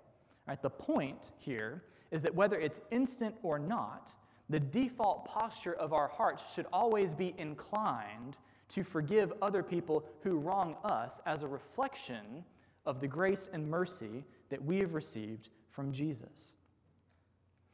Right? 0.46 0.60
The 0.60 0.70
point 0.70 1.32
here 1.38 1.84
is 2.10 2.22
that 2.22 2.34
whether 2.34 2.58
it's 2.58 2.80
instant 2.90 3.34
or 3.42 3.58
not, 3.58 4.14
the 4.48 4.60
default 4.60 5.26
posture 5.26 5.74
of 5.74 5.92
our 5.92 6.08
hearts 6.08 6.52
should 6.52 6.66
always 6.72 7.14
be 7.14 7.34
inclined 7.38 8.38
to 8.70 8.82
forgive 8.82 9.32
other 9.40 9.62
people 9.62 10.04
who 10.22 10.38
wrong 10.38 10.76
us 10.84 11.20
as 11.26 11.42
a 11.42 11.48
reflection 11.48 12.44
of 12.86 13.00
the 13.00 13.08
grace 13.08 13.48
and 13.52 13.68
mercy 13.68 14.24
that 14.48 14.64
we 14.64 14.78
have 14.78 14.94
received 14.94 15.50
from 15.68 15.92
Jesus. 15.92 16.54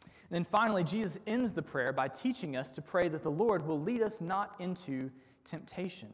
And 0.03 0.31
then 0.31 0.45
finally, 0.45 0.83
Jesus 0.83 1.19
ends 1.27 1.53
the 1.53 1.63
prayer 1.63 1.93
by 1.93 2.09
teaching 2.09 2.57
us 2.57 2.73
to 2.73 2.83
pray 2.83 3.09
that 3.09 3.23
the 3.23 3.31
Lord 3.31 3.67
will 3.67 3.81
lead 3.81 4.03
us 4.03 4.21
not 4.21 4.57
into 4.59 5.11
temptation. 5.45 6.09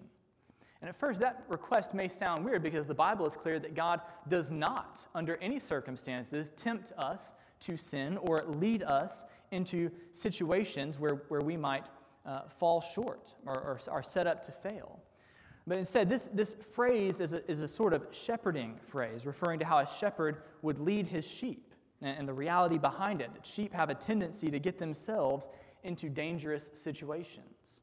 And 0.82 0.88
at 0.88 0.96
first, 0.96 1.20
that 1.20 1.44
request 1.48 1.94
may 1.94 2.08
sound 2.08 2.44
weird 2.44 2.62
because 2.62 2.86
the 2.86 2.94
Bible 2.94 3.24
is 3.24 3.36
clear 3.36 3.58
that 3.60 3.74
God 3.74 4.00
does 4.28 4.50
not, 4.50 5.06
under 5.14 5.36
any 5.36 5.58
circumstances, 5.58 6.50
tempt 6.50 6.92
us 6.98 7.34
to 7.60 7.76
sin 7.76 8.18
or 8.18 8.44
lead 8.46 8.82
us 8.82 9.24
into 9.52 9.90
situations 10.10 10.98
where, 10.98 11.22
where 11.28 11.40
we 11.40 11.56
might 11.56 11.86
uh, 12.26 12.42
fall 12.48 12.80
short 12.80 13.32
or, 13.46 13.54
or 13.54 13.78
are 13.88 14.02
set 14.02 14.26
up 14.26 14.42
to 14.42 14.52
fail. 14.52 15.00
But 15.66 15.78
instead, 15.78 16.08
this, 16.08 16.28
this 16.32 16.54
phrase 16.54 17.20
is 17.20 17.34
a, 17.34 17.50
is 17.50 17.60
a 17.60 17.68
sort 17.68 17.92
of 17.92 18.06
shepherding 18.10 18.80
phrase, 18.84 19.26
referring 19.26 19.60
to 19.60 19.64
how 19.64 19.78
a 19.78 19.86
shepherd 19.86 20.42
would 20.62 20.78
lead 20.78 21.06
his 21.06 21.26
sheep 21.26 21.72
and, 22.00 22.18
and 22.18 22.28
the 22.28 22.34
reality 22.34 22.78
behind 22.78 23.20
it 23.20 23.32
that 23.32 23.46
sheep 23.46 23.72
have 23.72 23.88
a 23.88 23.94
tendency 23.94 24.50
to 24.50 24.58
get 24.58 24.78
themselves 24.78 25.48
into 25.84 26.08
dangerous 26.08 26.70
situations. 26.74 27.80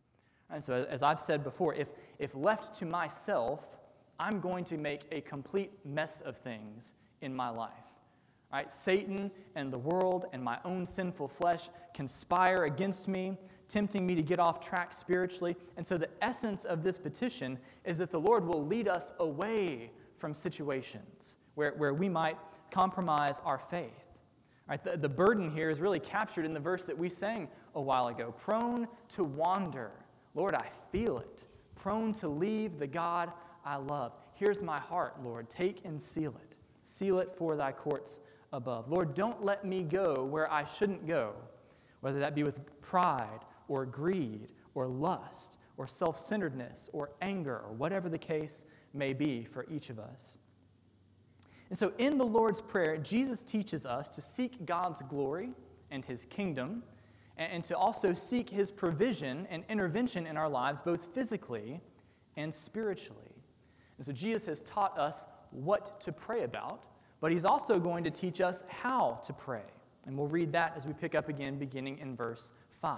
And 0.50 0.63
so, 0.63 0.86
as 0.89 1.03
I've 1.03 1.19
said 1.19 1.43
before, 1.43 1.74
if, 1.75 1.89
if 2.17 2.36
left 2.36 2.74
to 2.75 2.86
myself, 2.86 3.77
I'm 4.19 4.39
going 4.39 4.65
to 4.65 4.77
make 4.77 5.03
a 5.12 5.21
complete 5.21 5.71
mess 5.86 6.21
of 6.21 6.38
things 6.38 6.93
in 7.21 7.33
my 7.33 7.50
life. 7.50 7.71
Right? 8.51 8.74
Satan 8.74 9.29
and 9.55 9.71
the 9.71 9.77
world 9.77 10.25
and 10.33 10.43
my 10.43 10.57
own 10.65 10.86
sinful 10.86 11.27
flesh 11.27 11.69
conspire 11.93 12.63
against 12.63 13.07
me 13.07 13.38
tempting 13.69 14.05
me 14.05 14.15
to 14.15 14.23
get 14.23 14.39
off 14.39 14.59
track 14.59 14.91
spiritually. 14.91 15.55
And 15.77 15.85
so, 15.85 15.97
the 15.97 16.09
essence 16.21 16.65
of 16.65 16.83
this 16.83 16.97
petition 16.97 17.57
is 17.85 17.97
that 17.99 18.11
the 18.11 18.19
Lord 18.19 18.45
will 18.45 18.65
lead 18.65 18.88
us 18.88 19.13
away 19.19 19.91
from 20.17 20.33
situations 20.33 21.38
where, 21.55 21.71
where 21.77 21.93
we 21.93 22.09
might 22.09 22.38
compromise 22.71 23.39
our 23.45 23.57
faith. 23.57 24.05
Right, 24.67 24.83
the, 24.83 24.97
the 24.97 25.09
burden 25.09 25.49
here 25.49 25.69
is 25.69 25.81
really 25.81 25.99
captured 25.99 26.45
in 26.45 26.53
the 26.53 26.59
verse 26.59 26.85
that 26.85 26.97
we 26.97 27.09
sang 27.09 27.47
a 27.73 27.81
while 27.81 28.07
ago 28.09 28.33
prone 28.38 28.88
to 29.09 29.23
wander. 29.23 29.91
Lord, 30.35 30.53
I 30.53 30.67
feel 30.91 31.19
it. 31.19 31.47
Prone 31.75 32.13
to 32.13 32.27
leave 32.27 32.77
the 32.77 32.85
God 32.85 33.31
I 33.65 33.77
love. 33.77 34.13
Here's 34.33 34.61
my 34.61 34.79
heart, 34.79 35.15
Lord. 35.23 35.49
Take 35.49 35.85
and 35.85 35.99
seal 35.99 36.35
it. 36.43 36.55
Seal 36.83 37.19
it 37.19 37.33
for 37.35 37.55
thy 37.55 37.71
courts 37.71 38.19
above. 38.53 38.89
Lord, 38.89 39.15
don't 39.15 39.43
let 39.43 39.65
me 39.65 39.83
go 39.83 40.23
where 40.23 40.51
I 40.51 40.65
shouldn't 40.65 41.07
go, 41.07 41.33
whether 42.01 42.19
that 42.19 42.35
be 42.35 42.43
with 42.43 42.59
pride 42.81 43.39
or 43.69 43.85
greed 43.85 44.49
or 44.75 44.88
lust 44.88 45.57
or 45.77 45.88
self 45.88 46.19
centeredness 46.19 46.89
or 46.91 47.11
anger 47.21 47.57
or 47.57 47.71
whatever 47.71 48.09
the 48.09 48.17
case 48.17 48.65
may 48.93 49.13
be 49.13 49.45
for 49.45 49.65
each 49.69 49.89
of 49.89 49.97
us. 49.97 50.38
And 51.69 51.77
so, 51.77 51.93
in 51.97 52.17
the 52.17 52.25
Lord's 52.25 52.61
Prayer, 52.61 52.97
Jesus 52.97 53.43
teaches 53.43 53.85
us 53.85 54.09
to 54.09 54.21
seek 54.21 54.65
God's 54.65 55.01
glory 55.03 55.51
and 55.91 56.03
His 56.03 56.25
kingdom, 56.25 56.83
and 57.38 57.63
to 57.63 57.77
also 57.77 58.13
seek 58.13 58.49
His 58.49 58.71
provision 58.71 59.47
and 59.49 59.63
intervention 59.69 60.25
in 60.27 60.35
our 60.35 60.49
lives, 60.49 60.81
both 60.81 61.13
physically 61.13 61.79
and 62.35 62.53
spiritually. 62.53 63.35
And 63.97 64.05
so, 64.05 64.11
Jesus 64.11 64.47
has 64.47 64.61
taught 64.61 64.97
us 64.97 65.27
what 65.51 66.01
to 66.01 66.11
pray 66.11 66.43
about, 66.43 66.85
but 67.21 67.31
He's 67.31 67.45
also 67.45 67.79
going 67.79 68.03
to 68.03 68.11
teach 68.11 68.41
us 68.41 68.63
how 68.67 69.21
to 69.23 69.31
pray. 69.31 69.63
And 70.05 70.17
we'll 70.17 70.27
read 70.27 70.51
that 70.53 70.73
as 70.75 70.88
we 70.88 70.93
pick 70.93 71.13
up 71.13 71.29
again, 71.29 71.59
beginning 71.59 71.99
in 71.99 72.15
verse 72.15 72.51
5. 72.81 72.97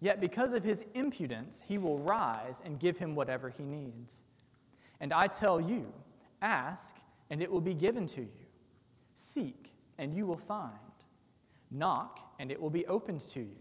yet 0.00 0.20
because 0.20 0.52
of 0.52 0.64
his 0.64 0.84
impudence, 0.94 1.62
he 1.66 1.78
will 1.78 1.98
rise 1.98 2.62
and 2.64 2.78
give 2.78 2.98
him 2.98 3.14
whatever 3.14 3.50
he 3.50 3.64
needs. 3.64 4.22
And 5.00 5.12
I 5.12 5.26
tell 5.26 5.60
you, 5.60 5.92
ask, 6.42 6.96
and 7.30 7.42
it 7.42 7.50
will 7.50 7.60
be 7.60 7.74
given 7.74 8.06
to 8.08 8.22
you. 8.22 8.46
Seek, 9.14 9.74
and 9.98 10.14
you 10.14 10.26
will 10.26 10.38
find. 10.38 10.72
Knock, 11.70 12.20
and 12.38 12.50
it 12.50 12.60
will 12.60 12.70
be 12.70 12.86
opened 12.86 13.20
to 13.28 13.40
you. 13.40 13.56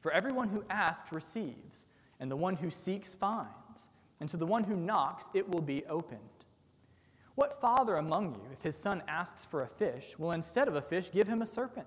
For 0.00 0.12
everyone 0.12 0.48
who 0.48 0.64
asks 0.70 1.12
receives, 1.12 1.86
and 2.20 2.30
the 2.30 2.36
one 2.36 2.56
who 2.56 2.70
seeks 2.70 3.14
finds, 3.14 3.90
and 4.20 4.28
to 4.28 4.36
the 4.36 4.46
one 4.46 4.64
who 4.64 4.76
knocks 4.76 5.30
it 5.34 5.48
will 5.48 5.62
be 5.62 5.84
opened. 5.86 6.20
What 7.34 7.60
father 7.60 7.96
among 7.96 8.34
you, 8.34 8.42
if 8.52 8.62
his 8.62 8.76
son 8.76 9.02
asks 9.08 9.44
for 9.44 9.62
a 9.62 9.68
fish, 9.68 10.18
will 10.18 10.32
instead 10.32 10.68
of 10.68 10.76
a 10.76 10.82
fish 10.82 11.10
give 11.10 11.26
him 11.26 11.42
a 11.42 11.46
serpent? 11.46 11.86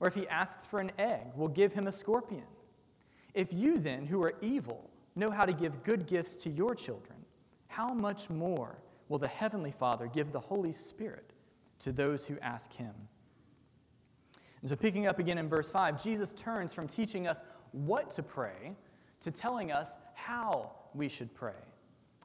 Or 0.00 0.08
if 0.08 0.14
he 0.14 0.26
asks 0.28 0.66
for 0.66 0.80
an 0.80 0.90
egg, 0.98 1.28
will 1.36 1.48
give 1.48 1.72
him 1.72 1.86
a 1.86 1.92
scorpion? 1.92 2.42
If 3.34 3.52
you 3.52 3.78
then, 3.78 4.06
who 4.06 4.22
are 4.22 4.34
evil, 4.40 4.90
know 5.16 5.30
how 5.30 5.44
to 5.44 5.52
give 5.52 5.82
good 5.82 6.06
gifts 6.06 6.36
to 6.38 6.50
your 6.50 6.74
children, 6.74 7.18
how 7.68 7.92
much 7.92 8.28
more 8.28 8.78
will 9.08 9.18
the 9.18 9.28
Heavenly 9.28 9.72
Father 9.72 10.06
give 10.06 10.32
the 10.32 10.40
Holy 10.40 10.72
Spirit 10.72 11.32
to 11.80 11.92
those 11.92 12.26
who 12.26 12.38
ask 12.40 12.72
him? 12.72 12.94
And 14.60 14.70
so, 14.70 14.76
picking 14.76 15.06
up 15.06 15.18
again 15.18 15.38
in 15.38 15.48
verse 15.48 15.70
5, 15.70 16.02
Jesus 16.02 16.32
turns 16.34 16.72
from 16.72 16.86
teaching 16.86 17.26
us 17.26 17.42
what 17.72 18.10
to 18.12 18.22
pray 18.22 18.76
to 19.20 19.30
telling 19.30 19.72
us 19.72 19.96
how 20.14 20.72
we 20.94 21.08
should 21.08 21.32
pray. 21.34 21.52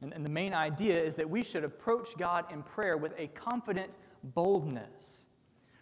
And, 0.01 0.13
and, 0.13 0.25
the 0.25 0.29
main 0.29 0.53
idea 0.53 0.99
is 0.99 1.15
that 1.15 1.29
we 1.29 1.43
should 1.43 1.63
approach 1.63 2.17
God 2.17 2.51
in 2.51 2.61
prayer 2.63 2.97
with 2.97 3.13
a 3.17 3.27
confident 3.27 3.97
boldness. 4.23 5.25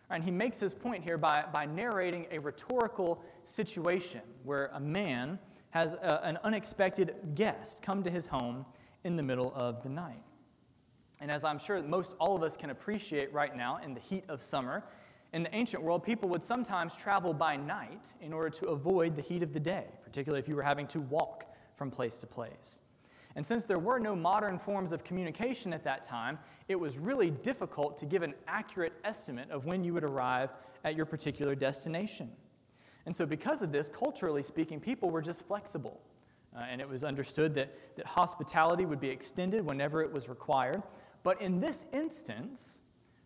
And 0.10 0.24
he 0.24 0.32
makes 0.32 0.60
his 0.60 0.74
point 0.74 1.04
here 1.04 1.18
by, 1.18 1.46
by 1.52 1.66
narrating 1.66 2.28
a 2.32 2.40
rhetorical 2.40 3.22
situation 3.44 4.22
where 4.44 4.70
a 4.74 4.80
man 4.80 5.40
has 5.72 5.94
a, 5.94 6.24
an 6.24 6.38
unexpected 6.44 7.16
guest 7.36 7.82
come 7.82 8.04
to 8.04 8.10
his 8.10 8.28
home 8.28 8.66
in 9.04 9.16
the 9.16 9.24
middle 9.24 9.52
of 9.56 9.84
the 9.84 9.90
night. 9.90 10.24
And 11.22 11.32
as 11.32 11.44
I'm 11.44 11.60
sure 11.60 11.82
most 11.82 12.16
all 12.20 12.36
of 12.36 12.44
us 12.44 12.56
can 12.56 12.70
appreciate 12.70 13.34
right 13.34 13.56
now 13.56 13.80
in 13.84 13.94
the 13.94 14.00
heat 14.00 14.26
of 14.30 14.42
summer, 14.42 14.84
in 15.34 15.44
the 15.44 15.56
ancient 15.56 15.84
world, 15.84 16.04
people 16.04 16.30
would 16.30 16.44
sometimes 16.44 16.96
travel 16.96 17.34
by 17.34 17.58
night 17.58 18.14
in 18.22 18.32
order 18.32 18.50
to 18.52 18.68
avoid 18.68 19.16
the 19.16 19.22
heat 19.22 19.44
of 19.44 19.54
the 19.54 19.60
day, 19.60 19.86
particularly 20.04 20.40
if 20.40 20.48
you 20.48 20.56
were 20.56 20.64
having 20.64 20.88
to 20.88 21.02
walk 21.02 21.54
from 21.76 21.92
place 21.92 22.18
to 22.20 22.28
place. 22.28 22.80
And 23.36 23.46
since 23.46 23.66
there 23.66 23.80
were 23.80 24.00
no 24.00 24.16
modern 24.16 24.58
forms 24.58 24.92
of 24.92 25.04
communication 25.04 25.74
at 25.74 25.84
that 25.84 26.04
time, 26.04 26.40
it 26.68 26.80
was 26.80 26.98
really 26.98 27.32
difficult 27.32 27.98
to 27.98 28.06
give 28.06 28.24
an 28.24 28.34
accurate 28.48 28.94
estimate 29.04 29.52
of 29.52 29.66
when 29.66 29.84
you 29.84 29.94
would 29.94 30.06
arrive 30.06 30.52
at 30.86 30.96
your 30.96 31.06
particular 31.06 31.54
destination. 31.54 32.32
And 33.06 33.16
so, 33.16 33.26
because 33.26 33.62
of 33.62 33.72
this, 33.72 33.90
culturally 33.90 34.42
speaking, 34.42 34.80
people 34.80 35.10
were 35.10 35.22
just 35.22 35.46
flexible. 35.46 36.02
Uh, 36.56 36.62
and 36.70 36.80
it 36.80 36.88
was 36.88 37.04
understood 37.04 37.54
that, 37.56 37.96
that 37.98 38.06
hospitality 38.06 38.86
would 38.86 39.02
be 39.02 39.10
extended 39.10 39.66
whenever 39.66 40.02
it 40.02 40.12
was 40.12 40.30
required. 40.30 40.82
But 41.24 41.42
in 41.42 41.60
this 41.60 41.86
instance, 41.92 42.80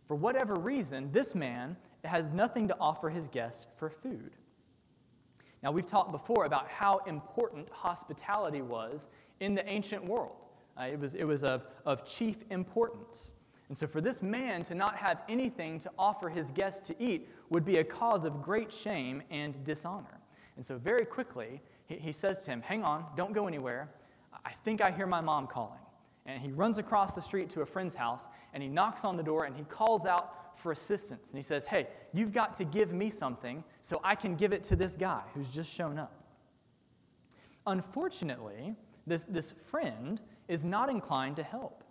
for 0.07 0.15
whatever 0.15 0.55
reason, 0.55 1.11
this 1.11 1.35
man 1.35 1.77
has 2.03 2.29
nothing 2.29 2.67
to 2.69 2.75
offer 2.79 3.09
his 3.09 3.27
guest 3.27 3.67
for 3.77 3.89
food. 3.89 4.31
Now, 5.61 5.71
we've 5.71 5.85
talked 5.85 6.11
before 6.11 6.45
about 6.45 6.67
how 6.69 6.99
important 7.05 7.69
hospitality 7.69 8.61
was 8.61 9.09
in 9.39 9.55
the 9.55 9.67
ancient 9.67 10.03
world. 10.03 10.35
Uh, 10.79 10.83
it 10.83 10.99
was, 10.99 11.15
it 11.15 11.23
was 11.23 11.43
of, 11.43 11.65
of 11.85 12.05
chief 12.05 12.37
importance. 12.49 13.33
And 13.67 13.77
so, 13.77 13.85
for 13.85 14.01
this 14.01 14.21
man 14.23 14.63
to 14.63 14.75
not 14.75 14.95
have 14.95 15.21
anything 15.29 15.79
to 15.79 15.91
offer 15.97 16.29
his 16.29 16.51
guest 16.51 16.83
to 16.85 16.95
eat 17.03 17.29
would 17.49 17.65
be 17.65 17.77
a 17.77 17.83
cause 17.83 18.25
of 18.25 18.41
great 18.41 18.73
shame 18.73 19.21
and 19.29 19.63
dishonor. 19.63 20.19
And 20.55 20.65
so, 20.65 20.77
very 20.77 21.05
quickly, 21.05 21.61
he, 21.85 21.95
he 21.95 22.11
says 22.11 22.43
to 22.45 22.51
him, 22.51 22.61
Hang 22.61 22.83
on, 22.83 23.05
don't 23.15 23.33
go 23.33 23.47
anywhere. 23.47 23.89
I 24.45 24.51
think 24.63 24.81
I 24.81 24.91
hear 24.91 25.05
my 25.05 25.21
mom 25.21 25.47
calling. 25.47 25.79
And 26.25 26.41
he 26.41 26.51
runs 26.51 26.77
across 26.77 27.15
the 27.15 27.21
street 27.21 27.49
to 27.51 27.61
a 27.61 27.65
friend's 27.65 27.95
house 27.95 28.27
and 28.53 28.61
he 28.61 28.69
knocks 28.69 29.03
on 29.03 29.17
the 29.17 29.23
door 29.23 29.45
and 29.45 29.55
he 29.55 29.63
calls 29.63 30.05
out 30.05 30.57
for 30.59 30.71
assistance. 30.71 31.29
And 31.29 31.37
he 31.37 31.43
says, 31.43 31.65
Hey, 31.65 31.87
you've 32.13 32.33
got 32.33 32.53
to 32.55 32.65
give 32.65 32.91
me 32.91 33.09
something 33.09 33.63
so 33.81 33.99
I 34.03 34.15
can 34.15 34.35
give 34.35 34.53
it 34.53 34.63
to 34.65 34.75
this 34.75 34.95
guy 34.95 35.21
who's 35.33 35.49
just 35.49 35.73
shown 35.73 35.97
up. 35.97 36.13
Unfortunately, 37.65 38.75
this, 39.09 39.25
this 39.25 39.51
friend 39.51 40.21
is 40.47 40.63
not 40.63 40.89
inclined 40.89 41.35
to 41.37 41.43
help. 41.43 41.83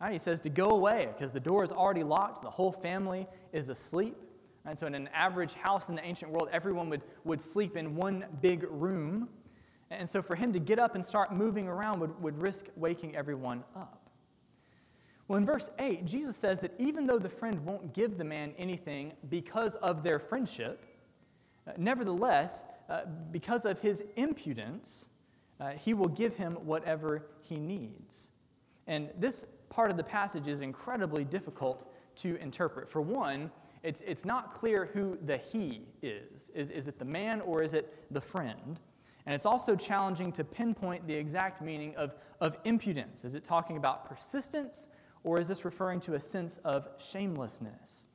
Right, 0.00 0.12
he 0.12 0.18
says 0.18 0.40
to 0.40 0.50
go 0.50 0.70
away 0.70 1.08
because 1.16 1.32
the 1.32 1.40
door 1.40 1.64
is 1.64 1.72
already 1.72 2.02
locked, 2.02 2.42
the 2.42 2.50
whole 2.50 2.72
family 2.72 3.26
is 3.52 3.70
asleep. 3.70 4.16
Right, 4.64 4.78
so, 4.78 4.86
in 4.86 4.94
an 4.94 5.08
average 5.14 5.54
house 5.54 5.88
in 5.88 5.94
the 5.94 6.04
ancient 6.04 6.30
world, 6.30 6.48
everyone 6.52 6.90
would, 6.90 7.02
would 7.24 7.40
sleep 7.40 7.76
in 7.76 7.94
one 7.94 8.24
big 8.42 8.66
room. 8.68 9.28
And 9.90 10.06
so, 10.08 10.20
for 10.20 10.34
him 10.34 10.52
to 10.52 10.58
get 10.58 10.78
up 10.78 10.96
and 10.96 11.04
start 11.04 11.32
moving 11.32 11.66
around 11.66 12.00
would, 12.00 12.20
would 12.20 12.42
risk 12.42 12.66
waking 12.76 13.16
everyone 13.16 13.64
up. 13.74 14.10
Well, 15.28 15.38
in 15.38 15.46
verse 15.46 15.70
8, 15.78 16.04
Jesus 16.04 16.36
says 16.36 16.60
that 16.60 16.72
even 16.78 17.06
though 17.06 17.18
the 17.18 17.28
friend 17.28 17.64
won't 17.64 17.94
give 17.94 18.18
the 18.18 18.24
man 18.24 18.54
anything 18.58 19.12
because 19.28 19.76
of 19.76 20.02
their 20.02 20.18
friendship, 20.18 20.84
uh, 21.66 21.72
nevertheless, 21.76 22.64
uh, 22.88 23.02
because 23.32 23.64
of 23.64 23.80
his 23.80 24.04
impudence, 24.14 25.08
uh, 25.60 25.70
he 25.70 25.94
will 25.94 26.08
give 26.08 26.34
him 26.34 26.52
whatever 26.64 27.26
he 27.40 27.56
needs. 27.56 28.32
And 28.86 29.10
this 29.18 29.46
part 29.68 29.90
of 29.90 29.96
the 29.96 30.04
passage 30.04 30.48
is 30.48 30.60
incredibly 30.60 31.24
difficult 31.24 31.92
to 32.16 32.36
interpret. 32.36 32.88
For 32.88 33.00
one, 33.00 33.50
it's, 33.82 34.00
it's 34.02 34.24
not 34.24 34.54
clear 34.54 34.86
who 34.92 35.18
the 35.24 35.36
he 35.36 35.86
is. 36.02 36.50
is. 36.54 36.70
Is 36.70 36.88
it 36.88 36.98
the 36.98 37.04
man 37.04 37.40
or 37.40 37.62
is 37.62 37.74
it 37.74 38.04
the 38.10 38.20
friend? 38.20 38.80
And 39.26 39.34
it's 39.34 39.46
also 39.46 39.74
challenging 39.74 40.30
to 40.32 40.44
pinpoint 40.44 41.06
the 41.06 41.14
exact 41.14 41.60
meaning 41.60 41.94
of, 41.96 42.14
of 42.40 42.56
impudence. 42.64 43.24
Is 43.24 43.34
it 43.34 43.44
talking 43.44 43.76
about 43.76 44.08
persistence 44.08 44.88
or 45.24 45.40
is 45.40 45.48
this 45.48 45.64
referring 45.64 46.00
to 46.00 46.14
a 46.14 46.20
sense 46.20 46.58
of 46.58 46.88
shamelessness? 46.98 48.06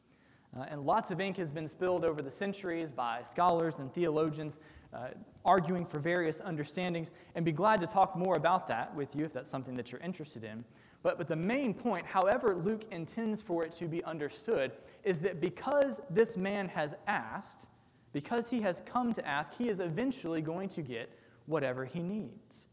Uh, 0.57 0.65
and 0.69 0.85
lots 0.85 1.11
of 1.11 1.21
ink 1.21 1.37
has 1.37 1.49
been 1.49 1.67
spilled 1.67 2.03
over 2.03 2.21
the 2.21 2.31
centuries 2.31 2.91
by 2.91 3.23
scholars 3.23 3.79
and 3.79 3.93
theologians 3.93 4.59
uh, 4.93 5.09
arguing 5.45 5.85
for 5.85 5.99
various 5.99 6.41
understandings, 6.41 7.11
and 7.35 7.45
be 7.45 7.51
glad 7.51 7.81
to 7.81 7.87
talk 7.87 8.15
more 8.15 8.35
about 8.35 8.67
that 8.67 8.93
with 8.95 9.15
you 9.15 9.25
if 9.25 9.33
that's 9.33 9.49
something 9.49 9.75
that 9.75 9.91
you're 9.91 10.01
interested 10.01 10.43
in. 10.43 10.63
But, 11.03 11.17
but 11.17 11.27
the 11.27 11.35
main 11.35 11.73
point, 11.73 12.05
however 12.05 12.55
Luke 12.55 12.85
intends 12.91 13.41
for 13.41 13.63
it 13.63 13.71
to 13.73 13.87
be 13.87 14.03
understood, 14.03 14.71
is 15.03 15.19
that 15.19 15.41
because 15.41 16.01
this 16.09 16.37
man 16.37 16.67
has 16.69 16.95
asked, 17.07 17.67
because 18.13 18.49
he 18.49 18.61
has 18.61 18.81
come 18.85 19.13
to 19.13 19.27
ask, 19.27 19.53
he 19.53 19.69
is 19.69 19.79
eventually 19.79 20.41
going 20.41 20.69
to 20.69 20.81
get 20.81 21.09
whatever 21.47 21.85
he 21.85 22.01
needs. 22.03 22.67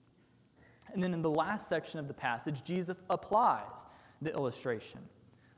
And 0.93 1.03
then 1.03 1.15
in 1.15 1.23
the 1.23 1.31
last 1.31 1.69
section 1.69 2.01
of 2.01 2.09
the 2.09 2.15
passage, 2.15 2.65
Jesus 2.65 2.99
applies 3.09 3.87
the 4.21 4.33
illustration. 4.33 5.01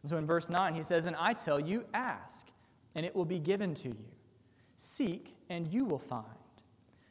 And 0.03 0.11
so 0.11 0.17
in 0.17 0.27
verse 0.27 0.49
9, 0.49 0.75
he 0.75 0.83
says, 0.83 1.07
And 1.07 1.17
I 1.17 1.33
tell 1.33 1.61
you, 1.61 1.85
ask, 1.95 2.49
and 2.95 3.05
it 3.05 3.15
will 3.15 3.25
be 3.25 3.39
given 3.39 3.75
to 3.77 3.89
you. 3.89 4.09
Seek, 4.77 5.37
and 5.49 5.67
you 5.69 5.85
will 5.85 5.99
find. 5.99 6.25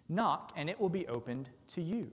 Knock, 0.10 0.52
and 0.56 0.70
it 0.70 0.80
will 0.80 0.90
be 0.90 1.08
opened 1.08 1.50
to 1.70 1.82
you. 1.82 2.10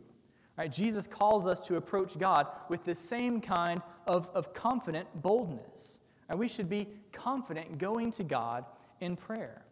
Right? 0.57 0.71
Jesus 0.71 1.07
calls 1.07 1.47
us 1.47 1.61
to 1.63 1.77
approach 1.77 2.19
God 2.19 2.47
with 2.69 2.85
the 2.85 2.95
same 2.95 3.41
kind 3.41 3.83
of, 4.07 4.31
of 4.35 4.55
confident 4.55 5.09
boldness. 5.23 6.01
Right? 6.29 6.39
We 6.39 6.49
should 6.49 6.69
be 6.69 6.89
confident 7.13 7.79
going 7.79 8.11
to 8.13 8.25
God 8.25 8.65
in 9.01 9.17
prayer. 9.17 9.63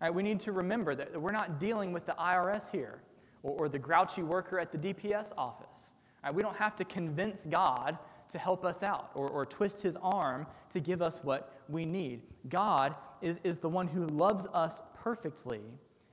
Right? 0.00 0.14
We 0.14 0.22
need 0.22 0.40
to 0.40 0.52
remember 0.52 0.94
that 0.94 1.20
we're 1.20 1.32
not 1.32 1.60
dealing 1.60 1.92
with 1.92 2.06
the 2.06 2.14
IRS 2.18 2.70
here 2.70 3.00
or, 3.42 3.52
or 3.52 3.68
the 3.68 3.78
grouchy 3.78 4.22
worker 4.22 4.58
at 4.58 4.72
the 4.72 4.78
DPS 4.78 5.32
office. 5.36 5.90
Right? 6.24 6.34
We 6.34 6.42
don't 6.42 6.56
have 6.56 6.74
to 6.76 6.84
convince 6.84 7.44
God 7.44 7.98
to 8.30 8.38
help 8.38 8.64
us 8.64 8.82
out 8.82 9.10
or, 9.14 9.28
or 9.28 9.44
twist 9.44 9.82
his 9.82 9.96
arm 10.02 10.46
to 10.70 10.80
give 10.80 11.02
us 11.02 11.20
what 11.22 11.52
we 11.68 11.84
need. 11.84 12.22
God 12.48 12.94
is, 13.20 13.38
is 13.44 13.58
the 13.58 13.68
one 13.68 13.88
who 13.88 14.06
loves 14.06 14.46
us 14.54 14.82
perfectly 14.94 15.60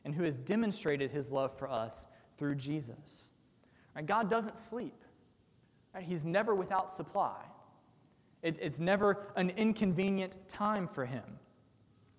and 0.08 0.16
who 0.16 0.24
has 0.24 0.38
demonstrated 0.38 1.12
his 1.12 1.32
love 1.34 1.54
for 1.58 1.70
us 1.70 2.08
through 2.38 2.56
Jesus. 2.56 3.30
Right? 3.94 4.06
God 4.06 4.30
doesn't 4.30 4.58
sleep, 4.58 5.04
right? 5.94 6.02
he's 6.02 6.24
never 6.24 6.56
without 6.56 6.90
supply. 6.90 7.36
It, 8.42 8.58
it's 8.62 8.80
never 8.80 9.28
an 9.36 9.50
inconvenient 9.50 10.38
time 10.48 10.88
for 10.88 11.06
him. 11.06 11.26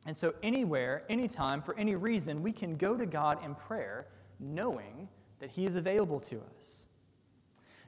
And 0.05 0.15
so, 0.15 0.35
anywhere, 0.43 1.05
anytime, 1.09 1.63
for 1.63 1.75
any 1.79 1.95
reason, 1.95 2.43
we 2.43 2.53
can 2.53 2.77
go 2.77 2.95
to 2.95 3.07
God 3.07 3.43
in 3.43 3.55
prayer 3.55 4.09
knowing 4.39 5.09
that 5.39 5.51
He 5.51 5.65
is 5.65 5.75
available 5.75 6.21
to 6.21 6.43
us. 6.59 6.89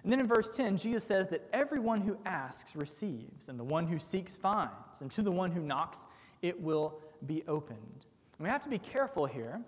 And 0.02 0.10
then 0.10 0.18
in 0.18 0.26
verse 0.26 0.56
10, 0.56 0.78
Jesus 0.78 1.04
says 1.04 1.28
that 1.28 1.46
everyone 1.52 2.00
who 2.00 2.16
asks 2.24 2.74
receives, 2.74 3.50
and 3.50 3.60
the 3.60 3.64
one 3.64 3.86
who 3.86 3.98
seeks 3.98 4.34
finds, 4.34 5.02
and 5.02 5.10
to 5.10 5.20
the 5.20 5.30
one 5.30 5.50
who 5.50 5.60
knocks 5.60 6.06
it 6.40 6.58
will 6.58 7.00
be 7.26 7.42
opened. 7.46 8.06
And 8.38 8.46
we 8.46 8.48
have 8.48 8.62
to 8.62 8.70
be 8.70 8.78
careful 8.78 9.26
here 9.26 9.60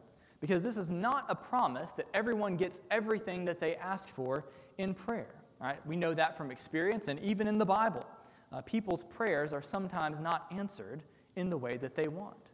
because 0.42 0.62
this 0.62 0.76
is 0.76 0.90
not 0.90 1.24
a 1.28 1.36
promise 1.36 1.92
that 1.92 2.08
everyone 2.12 2.56
gets 2.56 2.80
everything 2.90 3.44
that 3.44 3.60
they 3.60 3.76
ask 3.76 4.08
for 4.08 4.44
in 4.76 4.92
prayer. 4.92 5.34
Right? 5.60 5.78
We 5.86 5.96
know 5.96 6.12
that 6.14 6.36
from 6.36 6.50
experience 6.50 7.06
and 7.06 7.20
even 7.20 7.46
in 7.46 7.56
the 7.56 7.64
Bible. 7.64 8.04
Uh, 8.52 8.60
people's 8.60 9.04
prayers 9.04 9.52
are 9.52 9.62
sometimes 9.62 10.20
not 10.20 10.46
answered 10.50 11.04
in 11.36 11.48
the 11.48 11.56
way 11.56 11.76
that 11.76 11.94
they 11.94 12.08
want. 12.08 12.50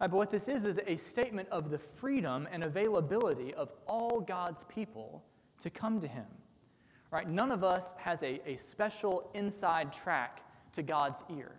Right, 0.00 0.10
but 0.10 0.16
what 0.16 0.30
this 0.30 0.48
is, 0.48 0.64
is 0.64 0.80
a 0.86 0.96
statement 0.96 1.48
of 1.50 1.70
the 1.70 1.78
freedom 1.78 2.48
and 2.50 2.64
availability 2.64 3.52
of 3.54 3.70
all 3.86 4.20
God's 4.20 4.64
people 4.64 5.22
to 5.60 5.68
come 5.68 6.00
to 6.00 6.08
Him. 6.08 6.24
Right? 7.10 7.28
None 7.28 7.52
of 7.52 7.62
us 7.62 7.94
has 7.98 8.22
a, 8.22 8.40
a 8.46 8.56
special 8.56 9.30
inside 9.34 9.92
track 9.92 10.42
to 10.72 10.82
God's 10.82 11.22
ear. 11.36 11.52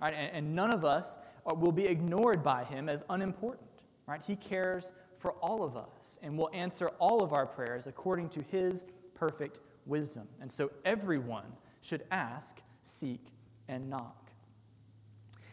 Right? 0.00 0.14
And, 0.14 0.32
and 0.34 0.54
none 0.54 0.72
of 0.72 0.84
us 0.84 1.18
uh, 1.46 1.54
will 1.54 1.72
be 1.72 1.86
ignored 1.86 2.42
by 2.42 2.64
Him 2.64 2.88
as 2.88 3.04
unimportant. 3.10 3.68
Right? 4.06 4.22
He 4.26 4.34
cares 4.34 4.92
for 5.20 5.32
all 5.32 5.62
of 5.62 5.76
us 5.76 6.18
and 6.22 6.36
will 6.36 6.48
answer 6.54 6.88
all 6.98 7.22
of 7.22 7.34
our 7.34 7.44
prayers 7.44 7.86
according 7.86 8.30
to 8.30 8.42
His 8.42 8.86
perfect 9.14 9.60
wisdom. 9.84 10.26
And 10.40 10.50
so 10.50 10.70
everyone 10.84 11.44
should 11.82 12.04
ask, 12.10 12.60
seek, 12.84 13.20
and 13.68 13.90
knock. 13.90 14.30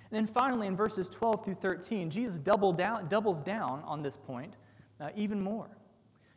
And 0.10 0.18
then 0.18 0.26
finally, 0.26 0.68
in 0.68 0.78
verses 0.78 1.10
12 1.10 1.44
through 1.44 1.56
13, 1.56 2.10
Jesus 2.10 2.40
down, 2.40 3.08
doubles 3.10 3.42
down 3.42 3.84
on 3.86 4.02
this 4.02 4.16
point 4.16 4.56
uh, 5.02 5.10
even 5.18 5.42
more. 5.42 5.68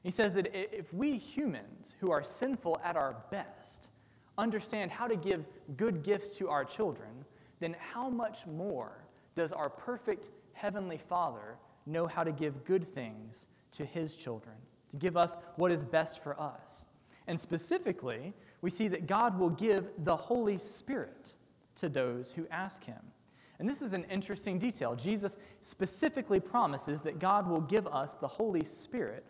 He 0.03 0.11
says 0.11 0.35
that 0.35 0.53
if 0.53 0.93
we 0.93 1.17
humans, 1.17 1.95
who 2.01 2.11
are 2.11 2.25
sinful 2.25 2.81
at 2.83 2.97
our 2.97 3.17
best, 3.31 3.91
understand 4.39 4.91
how 4.91 5.07
to 5.07 5.15
give 5.15 5.45
good 5.77 6.03
gifts 6.03 6.37
to 6.39 6.49
our 6.49 6.65
children, 6.65 7.25
then 7.61 7.77
how 7.79 8.09
much 8.09 8.45
more 8.47 9.05
does 9.37 9.53
our 9.53 9.71
perfect 9.71 10.31
Heavenly 10.53 10.99
Father 10.99 11.57
know 11.91 12.07
how 12.07 12.25
to 12.25 12.33
give 12.33 12.65
good 12.65 12.87
things 12.87 13.47
to 13.73 13.85
His 13.85 14.17
children, 14.17 14.57
to 14.91 14.97
give 14.97 15.17
us 15.17 15.37
what 15.57 15.73
is 15.73 15.85
best 15.85 16.23
for 16.23 16.41
us? 16.41 16.85
And 17.27 17.39
specifically, 17.39 18.35
we 18.63 18.71
see 18.71 18.89
that 18.89 19.07
God 19.07 19.39
will 19.39 19.51
give 19.51 19.91
the 19.99 20.17
Holy 20.17 20.59
Spirit 20.59 21.35
to 21.77 21.89
those 21.89 22.33
who 22.33 22.47
ask 22.51 22.85
Him. 22.85 23.01
And 23.59 23.69
this 23.69 23.83
is 23.83 23.93
an 23.93 24.05
interesting 24.05 24.59
detail. 24.59 24.97
Jesus 24.97 25.37
specifically 25.61 26.41
promises 26.41 27.03
that 27.03 27.19
God 27.19 27.49
will 27.49 27.61
give 27.61 27.87
us 27.87 28.15
the 28.15 28.27
Holy 28.27 28.65
Spirit 28.65 29.25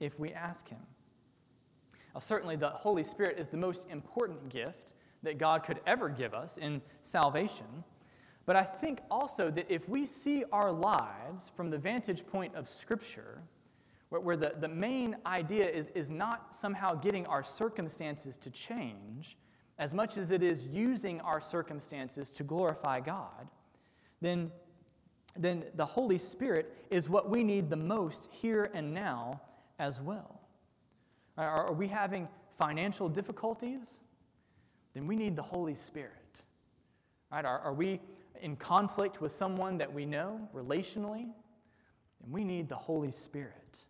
if 0.00 0.18
we 0.18 0.32
ask 0.32 0.68
Him. 0.68 0.80
Now, 2.12 2.20
certainly, 2.20 2.56
the 2.56 2.70
Holy 2.70 3.04
Spirit 3.04 3.38
is 3.38 3.48
the 3.48 3.56
most 3.56 3.86
important 3.90 4.48
gift 4.48 4.94
that 5.22 5.38
God 5.38 5.62
could 5.62 5.80
ever 5.86 6.08
give 6.08 6.34
us 6.34 6.56
in 6.56 6.82
salvation. 7.02 7.84
But 8.46 8.54
I 8.54 8.62
think 8.62 9.00
also 9.10 9.50
that 9.50 9.66
if 9.68 9.88
we 9.88 10.06
see 10.06 10.44
our 10.52 10.70
lives 10.70 11.50
from 11.54 11.70
the 11.70 11.78
vantage 11.78 12.24
point 12.26 12.54
of 12.54 12.68
Scripture, 12.68 13.42
where, 14.08 14.20
where 14.20 14.36
the, 14.36 14.54
the 14.58 14.68
main 14.68 15.16
idea 15.26 15.68
is, 15.68 15.88
is 15.94 16.10
not 16.10 16.54
somehow 16.54 16.94
getting 16.94 17.26
our 17.26 17.42
circumstances 17.42 18.36
to 18.38 18.50
change 18.50 19.36
as 19.78 19.92
much 19.92 20.16
as 20.16 20.30
it 20.30 20.42
is 20.42 20.66
using 20.68 21.20
our 21.20 21.40
circumstances 21.40 22.30
to 22.30 22.44
glorify 22.44 23.00
God, 23.00 23.50
then, 24.22 24.50
then 25.36 25.64
the 25.74 25.84
Holy 25.84 26.16
Spirit 26.16 26.72
is 26.90 27.10
what 27.10 27.28
we 27.28 27.44
need 27.44 27.68
the 27.68 27.76
most 27.76 28.30
here 28.32 28.70
and 28.72 28.94
now 28.94 29.40
as 29.78 30.00
well. 30.00 30.40
Are, 31.36 31.66
are 31.66 31.72
we 31.74 31.88
having 31.88 32.28
financial 32.58 33.08
difficulties? 33.08 33.98
Then 34.94 35.06
we 35.06 35.16
need 35.16 35.36
the 35.36 35.42
Holy 35.42 35.74
Spirit. 35.74 36.12
Right? 37.30 37.44
Are, 37.44 37.58
are 37.58 37.74
we 37.74 38.00
in 38.42 38.56
conflict 38.56 39.20
with 39.20 39.32
someone 39.32 39.78
that 39.78 39.92
we 39.92 40.06
know 40.06 40.48
relationally? 40.54 41.28
Then 42.20 42.30
we 42.30 42.44
need 42.44 42.68
the 42.68 42.76
Holy 42.76 43.10
Spirit. 43.10 43.84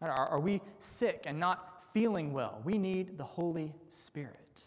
Are, 0.00 0.10
are 0.10 0.40
we 0.40 0.60
sick 0.78 1.24
and 1.26 1.38
not 1.38 1.84
feeling 1.92 2.32
well? 2.32 2.60
We 2.64 2.78
need 2.78 3.18
the 3.18 3.24
Holy 3.24 3.74
Spirit. 3.88 4.64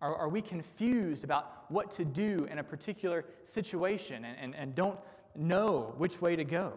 Are, 0.00 0.14
are 0.14 0.28
we 0.28 0.40
confused 0.40 1.24
about 1.24 1.70
what 1.70 1.90
to 1.92 2.04
do 2.04 2.46
in 2.50 2.58
a 2.58 2.64
particular 2.64 3.24
situation 3.42 4.24
and, 4.24 4.36
and, 4.38 4.54
and 4.54 4.74
don't 4.74 4.98
know 5.34 5.94
which 5.98 6.20
way 6.20 6.36
to 6.36 6.44
go? 6.44 6.74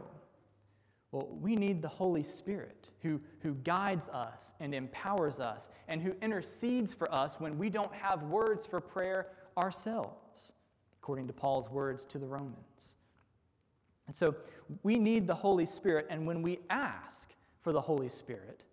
Well, 1.11 1.27
we 1.41 1.55
need 1.55 1.81
the 1.81 1.89
Holy 1.89 2.23
Spirit 2.23 2.89
who, 3.01 3.19
who 3.41 3.53
guides 3.55 4.07
us 4.09 4.53
and 4.59 4.73
empowers 4.73 5.39
us 5.39 5.69
and 5.87 6.01
who 6.01 6.15
intercedes 6.21 6.93
for 6.93 7.13
us 7.13 7.39
when 7.39 7.57
we 7.57 7.69
don't 7.69 7.93
have 7.93 8.23
words 8.23 8.65
for 8.65 8.79
prayer 8.79 9.27
ourselves, 9.57 10.20
according 11.01 11.27
to 11.27 11.33
Paul's 11.33 11.69
words 11.69 12.05
to 12.05 12.19
the 12.19 12.27
Romans. 12.27 12.95
And 14.05 14.15
so 14.15 14.35
we 14.83 14.97
need 14.99 15.25
the 15.25 15.35
Holy 15.35 15.65
Spirit, 15.65 16.07
and 16.09 16.27
when 16.27 16.41
we 16.41 16.59
ask 16.69 17.33
for 17.61 17.71
the 17.71 17.81
Holy 17.81 18.09
Spirit, 18.09 18.63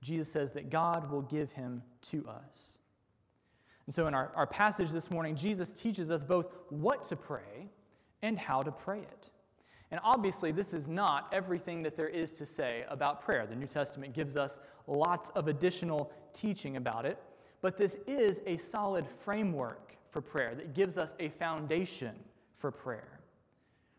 Jesus 0.00 0.30
says 0.30 0.52
that 0.52 0.70
God 0.70 1.10
will 1.10 1.22
give 1.22 1.52
him 1.52 1.82
to 2.02 2.26
us. 2.28 2.78
And 3.86 3.94
so, 3.94 4.06
in 4.06 4.14
our, 4.14 4.32
our 4.34 4.46
passage 4.46 4.90
this 4.90 5.10
morning, 5.10 5.34
Jesus 5.34 5.72
teaches 5.72 6.10
us 6.10 6.22
both 6.22 6.52
what 6.68 7.04
to 7.04 7.16
pray 7.16 7.70
and 8.22 8.38
how 8.38 8.62
to 8.62 8.70
pray 8.70 9.00
it. 9.00 9.30
And 9.90 10.00
obviously, 10.04 10.52
this 10.52 10.74
is 10.74 10.88
not 10.88 11.28
everything 11.32 11.82
that 11.84 11.96
there 11.96 12.08
is 12.08 12.32
to 12.32 12.46
say 12.46 12.84
about 12.90 13.22
prayer. 13.22 13.46
The 13.46 13.56
New 13.56 13.66
Testament 13.66 14.12
gives 14.12 14.36
us 14.36 14.60
lots 14.86 15.30
of 15.30 15.48
additional 15.48 16.12
teaching 16.32 16.76
about 16.76 17.06
it, 17.06 17.18
but 17.60 17.76
this 17.76 17.98
is 18.06 18.40
a 18.46 18.56
solid 18.56 19.06
framework 19.06 19.96
for 20.10 20.20
prayer 20.20 20.54
that 20.54 20.74
gives 20.74 20.98
us 20.98 21.14
a 21.18 21.28
foundation 21.28 22.14
for 22.56 22.70
prayer. 22.70 23.20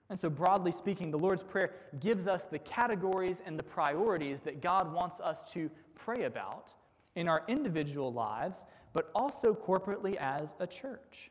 And 0.09 0.19
so, 0.19 0.29
broadly 0.29 0.71
speaking, 0.71 1.11
the 1.11 1.19
Lord's 1.19 1.43
Prayer 1.43 1.71
gives 1.99 2.27
us 2.27 2.45
the 2.45 2.59
categories 2.59 3.43
and 3.45 3.59
the 3.59 3.63
priorities 3.63 4.41
that 4.41 4.59
God 4.59 4.91
wants 4.91 5.19
us 5.19 5.43
to 5.53 5.69
pray 5.93 6.23
about 6.23 6.73
in 7.15 7.27
our 7.27 7.43
individual 7.47 8.11
lives, 8.11 8.65
but 8.93 9.11
also 9.13 9.53
corporately 9.53 10.15
as 10.15 10.55
a 10.59 10.65
church. 10.65 11.29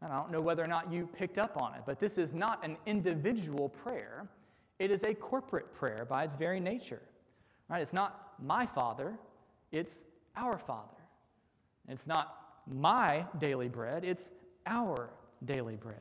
And 0.00 0.12
I 0.12 0.16
don't 0.16 0.30
know 0.30 0.40
whether 0.40 0.64
or 0.64 0.68
not 0.68 0.90
you 0.90 1.06
picked 1.06 1.36
up 1.36 1.60
on 1.60 1.74
it, 1.74 1.82
but 1.84 1.98
this 1.98 2.16
is 2.16 2.32
not 2.32 2.64
an 2.64 2.76
individual 2.86 3.68
prayer. 3.68 4.28
It 4.78 4.90
is 4.90 5.02
a 5.02 5.14
corporate 5.14 5.74
prayer 5.74 6.06
by 6.08 6.24
its 6.24 6.36
very 6.36 6.60
nature. 6.60 7.02
Right? 7.68 7.82
It's 7.82 7.92
not 7.92 8.34
my 8.42 8.64
Father, 8.64 9.14
it's 9.72 10.04
our 10.36 10.58
Father. 10.58 10.95
It's 11.88 12.06
not 12.06 12.36
my 12.66 13.24
daily 13.38 13.68
bread, 13.68 14.04
it's 14.04 14.30
our 14.66 15.10
daily 15.44 15.76
bread. 15.76 16.00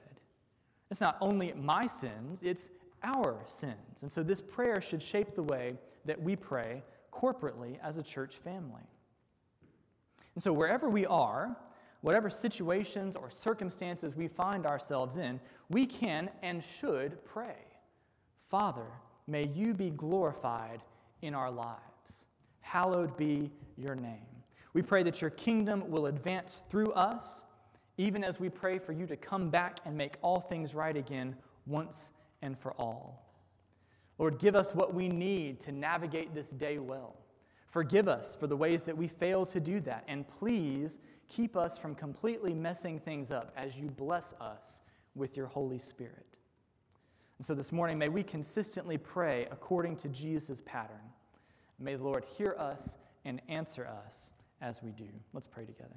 It's 0.89 1.01
not 1.01 1.17
only 1.21 1.53
my 1.53 1.87
sins, 1.87 2.43
it's 2.43 2.69
our 3.03 3.43
sins. 3.47 4.01
And 4.01 4.11
so 4.11 4.23
this 4.23 4.41
prayer 4.41 4.81
should 4.81 5.01
shape 5.01 5.35
the 5.35 5.43
way 5.43 5.77
that 6.05 6.21
we 6.21 6.35
pray 6.35 6.83
corporately 7.11 7.77
as 7.81 7.97
a 7.97 8.03
church 8.03 8.35
family. 8.35 8.83
And 10.35 10.43
so, 10.43 10.51
wherever 10.51 10.89
we 10.89 11.05
are, 11.05 11.55
whatever 12.01 12.29
situations 12.29 13.15
or 13.15 13.29
circumstances 13.29 14.15
we 14.15 14.27
find 14.27 14.65
ourselves 14.65 15.17
in, 15.17 15.39
we 15.69 15.85
can 15.85 16.29
and 16.43 16.63
should 16.63 17.23
pray 17.25 17.55
Father, 18.49 18.85
may 19.27 19.47
you 19.47 19.73
be 19.73 19.89
glorified 19.89 20.81
in 21.21 21.33
our 21.33 21.49
lives. 21.49 22.25
Hallowed 22.61 23.17
be 23.17 23.51
your 23.75 23.95
name. 23.95 24.34
We 24.75 24.81
pray 24.81 25.03
that 25.03 25.21
your 25.21 25.29
kingdom 25.29 25.89
will 25.89 26.07
advance 26.07 26.61
through 26.67 26.91
us, 26.91 27.45
even 27.97 28.25
as 28.25 28.41
we 28.41 28.49
pray 28.49 28.77
for 28.77 28.91
you 28.91 29.07
to 29.07 29.15
come 29.15 29.49
back 29.49 29.79
and 29.85 29.95
make 29.95 30.17
all 30.21 30.41
things 30.41 30.75
right 30.75 30.97
again 30.97 31.37
once 31.65 32.11
and 32.41 32.57
for 32.57 32.73
all. 32.73 33.25
Lord, 34.17 34.37
give 34.37 34.53
us 34.53 34.75
what 34.75 34.93
we 34.93 35.07
need 35.07 35.61
to 35.61 35.71
navigate 35.71 36.33
this 36.35 36.49
day 36.49 36.77
well. 36.77 37.15
Forgive 37.69 38.09
us 38.09 38.35
for 38.35 38.47
the 38.47 38.57
ways 38.57 38.83
that 38.83 38.97
we 38.97 39.07
fail 39.07 39.45
to 39.45 39.61
do 39.61 39.79
that, 39.79 40.03
and 40.09 40.27
please 40.27 40.99
keep 41.29 41.55
us 41.55 41.77
from 41.77 41.95
completely 41.95 42.53
messing 42.53 42.99
things 42.99 43.31
up 43.31 43.53
as 43.55 43.77
you 43.77 43.89
bless 43.89 44.33
us 44.41 44.81
with 45.15 45.37
your 45.37 45.47
Holy 45.47 45.79
Spirit. 45.79 46.35
And 47.37 47.45
so 47.45 47.55
this 47.55 47.71
morning, 47.71 47.97
may 47.97 48.09
we 48.09 48.23
consistently 48.23 48.97
pray 48.97 49.47
according 49.51 49.95
to 49.97 50.09
Jesus' 50.09 50.61
pattern. 50.65 51.13
May 51.79 51.95
the 51.95 52.03
Lord 52.03 52.25
hear 52.25 52.57
us 52.59 52.97
and 53.23 53.41
answer 53.47 53.87
us 53.87 54.33
as 54.61 54.81
we 54.81 54.91
do. 54.91 55.07
Let's 55.33 55.47
pray 55.47 55.65
together. 55.65 55.95